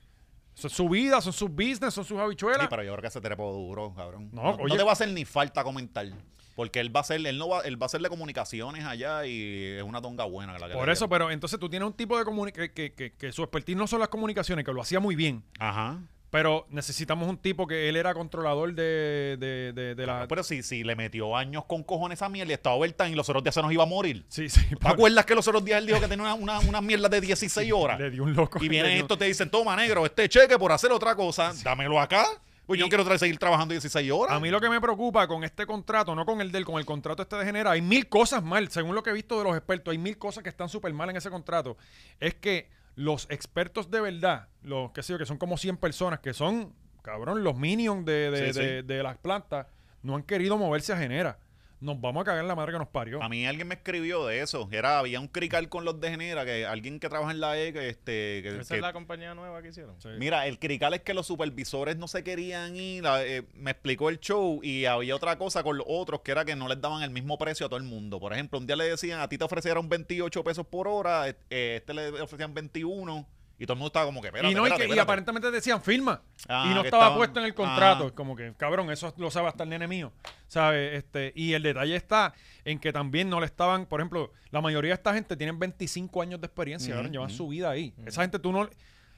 [0.55, 2.61] eso es su vida, son sus business, son sus habichuelas.
[2.61, 4.29] Sí, pero yo creo que se trepó duro, cabrón.
[4.31, 6.07] No, No, oye- te va a hacer ni falta comentar.
[6.55, 9.75] Porque él va a hacer, él no va, él va a hacerle comunicaciones allá y
[9.77, 10.57] es una tonga buena.
[10.57, 13.31] La que Por eso, pero entonces tú tienes un tipo de comunicación que, que, que
[13.33, 15.43] su expertise no son las comunicaciones, que lo hacía muy bien.
[15.59, 15.99] Ajá.
[16.35, 20.27] Pero necesitamos un tipo que él era controlador de, de, de, de la...
[20.27, 23.29] Pero si, si le metió años con cojones a miel y estaba overtime y los
[23.29, 24.25] otros días se nos iba a morir.
[24.27, 24.59] Sí, sí.
[24.77, 27.21] ¿Te acuerdas que los otros días él dijo que tenía una, una, una mierda de
[27.21, 27.97] 16 horas?
[28.01, 28.61] Le dio un loco.
[28.61, 32.25] Y vienen estos te dicen, toma negro, este cheque por hacer otra cosa, dámelo acá.
[32.65, 34.35] Pues yo no quiero seguir trabajando 16 horas.
[34.35, 36.85] A mí lo que me preocupa con este contrato, no con el del, con el
[36.85, 39.55] contrato este de Genera, hay mil cosas mal, según lo que he visto de los
[39.55, 41.77] expertos, hay mil cosas que están súper mal en ese contrato.
[42.19, 46.19] Es que los expertos de verdad, los que sé yo, que son como 100 personas,
[46.19, 48.87] que son, cabrón, los minions de, de, Sí, de- sí.
[48.87, 49.67] de las plantas,
[50.01, 51.39] no han querido moverse a Genera.
[51.81, 53.21] Nos vamos a cagar en la madre que nos parió.
[53.21, 54.67] A mí alguien me escribió de eso.
[54.71, 57.73] Era, había un crical con los de Genera, que alguien que trabaja en la E,
[57.73, 59.99] que, este, que- Esa que- es la compañía nueva que hicieron.
[60.01, 60.07] Sí.
[60.17, 63.03] Mira, el crical es que los supervisores no se querían ir.
[63.19, 66.55] eh, me explicó el show y había otra cosa con los otros que era que
[66.55, 68.19] no les daban el mismo precio a todo el mundo.
[68.19, 71.35] Por ejemplo, un día le decían, a ti te ofrecieron 28 pesos por hora, eh,
[71.49, 74.61] eh, este le ofrecían 21 y todo el mundo estaba como que, espérate, y no,
[74.61, 75.01] y, espérate, que- y espérate".
[75.01, 76.21] aparentemente decían firma.
[76.47, 78.07] Ah, y no estaba estaban- puesto en el contrato.
[78.11, 78.15] Ah.
[78.15, 80.11] Como que, cabrón, eso lo sabe hasta el nene mío.
[80.47, 80.95] ¿Sabe?
[80.97, 82.33] Este, y el detalle está
[82.65, 86.21] en que también no le estaban, por ejemplo, la mayoría de esta gente tienen 25
[86.21, 87.93] años de experiencia, cabrón, llevan su vida ahí.
[88.05, 88.69] Esa gente tú no.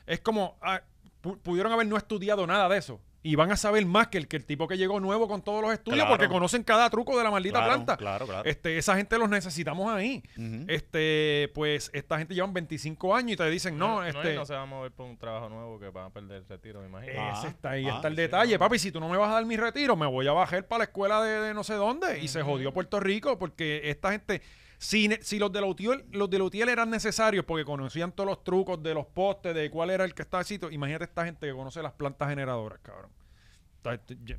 [0.05, 0.57] Es como.
[0.61, 0.81] ah,
[1.21, 3.01] pu- pudieron haber no estudiado nada de eso.
[3.27, 5.61] Y van a saber más que el, que el tipo que llegó nuevo con todos
[5.61, 6.11] los estudios Claro.
[6.17, 7.97] porque conocen cada truco de la maldita Claro, planta.
[7.97, 8.49] claro, claro.
[8.49, 10.23] Este, esa gente los necesitamos ahí.
[10.67, 14.33] Este, pues esta gente llevan 25 años y te dicen, no, no, este.
[14.33, 16.47] y no se va a mover por un trabajo nuevo que van a perder el
[16.47, 17.13] retiro, me imagino.
[17.17, 18.53] Ah, Ese está ahí, ah, está el sí, detalle.
[18.53, 18.59] no.
[18.59, 20.79] Papi, si tú no me vas a dar mi retiro, me voy a bajar para
[20.79, 22.19] la escuela de, de no sé dónde.
[22.21, 24.41] Y se jodió Puerto Rico porque esta gente,
[24.77, 28.29] si, si los de la UTIEL, los de la UTIEL eran necesarios porque conocían todos
[28.29, 31.47] los trucos de los postes, de cuál era el que estaba así, imagínate esta gente
[31.47, 33.11] que conoce las plantas generadoras, cabrón.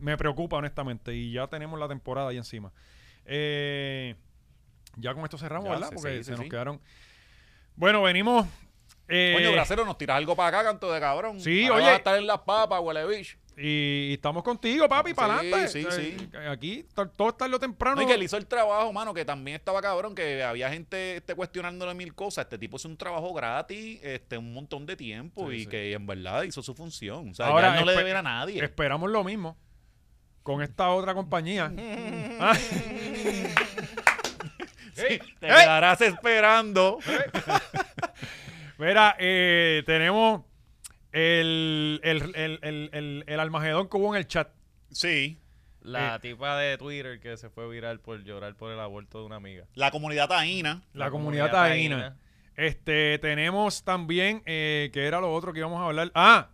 [0.01, 2.73] Me preocupa honestamente y ya tenemos la temporada ahí encima.
[3.25, 4.15] Eh,
[4.97, 5.89] ya con esto cerramos, Ya, ¿verdad?
[5.91, 6.81] sí, Porque sí, se sí, nos quedaron...
[7.77, 8.47] Bueno, venimos...
[9.09, 11.41] eh, Coño, Bracero, nos tiras algo para acá, canto de cabrón.
[11.41, 11.85] Sí, Ahora oye.
[11.85, 13.39] vas a estar en las papas, huele bicho.
[13.61, 15.69] Y, y estamos contigo, papi, Sí, para adelante.
[15.69, 16.17] sí, sí.
[16.49, 17.97] Aquí to- todo está lo temprano.
[17.97, 21.17] No, y que él hizo el trabajo, mano, que también estaba cabrón, que había gente
[21.17, 22.45] este, cuestionándole mil cosas.
[22.45, 25.67] Este tipo hizo un trabajo gratis, este, un montón de tiempo Sí, y sí.
[25.67, 27.31] que en verdad hizo su función.
[27.31, 28.63] O sea, Ahora, ya no le debe a nadie.
[28.63, 29.57] Esperamos lo mismo
[30.45, 31.73] con esta otra compañía.
[32.41, 32.57] Ah,
[34.95, 36.99] Te quedarás esperando.
[38.79, 40.43] mira, eh, tenemos
[41.13, 44.49] el, el, el, el, el, el Almagedón que hubo en el chat.
[44.91, 45.39] Sí.
[45.81, 46.19] La Eh.
[46.21, 49.65] tipa de Twitter que se fue viral por llorar por el aborto de una amiga.
[49.75, 50.83] La comunidad taína.
[50.93, 51.97] La, La comunidad, comunidad taína.
[52.01, 52.17] taína.
[52.57, 56.11] Este, tenemos también, eh, que era lo otro que íbamos a hablar.
[56.15, 56.49] Ah,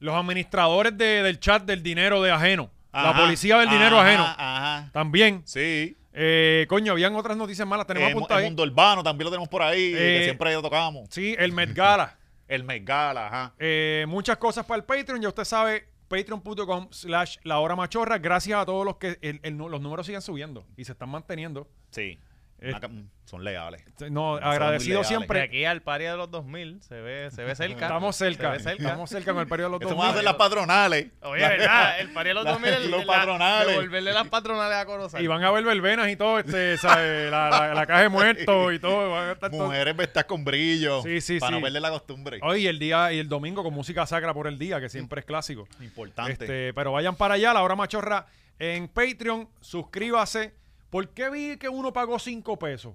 [0.00, 2.70] los administradores de- del chat del dinero de ajeno.
[2.92, 4.24] la policía del dinero ajá, ajeno.
[4.36, 4.90] Ajá.
[4.92, 5.42] También.
[5.46, 5.96] Sí.
[6.12, 7.86] Eh, coño, habían otras noticias malas.
[7.86, 8.50] Tenemos Eh, apuntado el ahí.
[8.50, 11.08] mundo urbano también lo tenemos por ahí, Eh, que siempre lo tocamos.
[11.10, 12.16] Sí, el Met Gala.
[12.50, 13.54] El Megala, ajá.
[13.58, 15.22] Eh, muchas cosas para el Patreon.
[15.22, 18.18] Ya usted sabe, patreon.com slash la hora machorra.
[18.18, 21.68] Gracias a todos los que el- el los números siguen subiendo y se están manteniendo.
[21.90, 22.18] Sí.
[22.62, 23.82] Eh, mm, son leales.
[24.10, 25.40] No, agradecido siempre.
[25.40, 27.86] aquí al pari de los 2000 se ve, se ve cerca.
[27.86, 28.50] Estamos cerca.
[28.50, 28.82] Se ve cerca.
[28.82, 31.06] Estamos cerca con el periodo de los Eso dos van a hacer las patronales.
[31.22, 32.00] Oye, ¿verdad?
[32.00, 33.68] El pari de los La- 2000 el- los la- patronales.
[33.68, 35.22] Devolverle las patronales a Corozal.
[35.22, 37.30] Y van a ver verbenas y todo, este, ¿sabe?
[37.30, 39.10] La, la- la caja de muertos y todo.
[39.10, 41.02] van a estar todo- Mujeres vestidas con brillo.
[41.02, 41.56] Sí, sí, Para sí.
[41.58, 42.40] no perder la costumbre.
[42.42, 45.24] Hoy el día y el domingo con música sacra por el día, que siempre es
[45.26, 45.66] clásico.
[45.80, 46.32] Importante.
[46.32, 48.26] Este, pero vayan para allá, la hora machorra
[48.58, 50.59] en Patreon, suscríbase.
[50.90, 52.94] ¿Por qué vi que uno pagó 5 pesos?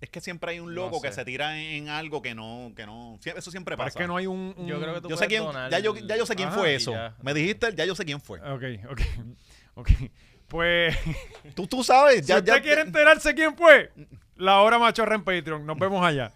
[0.00, 2.72] Es que siempre hay un No loco que se tira en, en algo que no,
[2.74, 3.18] que no.
[3.22, 4.02] Eso siempre Pero es pasa.
[4.02, 4.54] que no hay un.
[4.56, 6.34] un- Yo creo que tú yo sé puedes quién, ya yo, el- ya yo sé
[6.34, 6.92] quién Ajá, fue eso.
[6.92, 7.14] ya.
[7.22, 8.40] Me dijiste, ya yo sé quién fue.
[8.40, 9.00] Ok, ok.
[9.74, 9.88] Ok.
[10.48, 10.96] Pues.
[11.54, 12.60] Tú, tú sabes, si usted ya.
[12.60, 13.92] quiere enterarse quién fue,
[14.36, 15.64] la hora machorra en Patreon.
[15.64, 16.32] Nos vemos allá.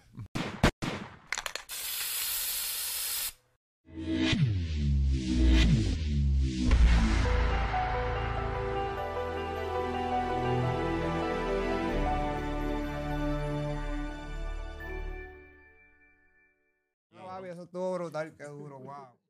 [17.65, 19.24] Estuvo brutal, qué duro, wow.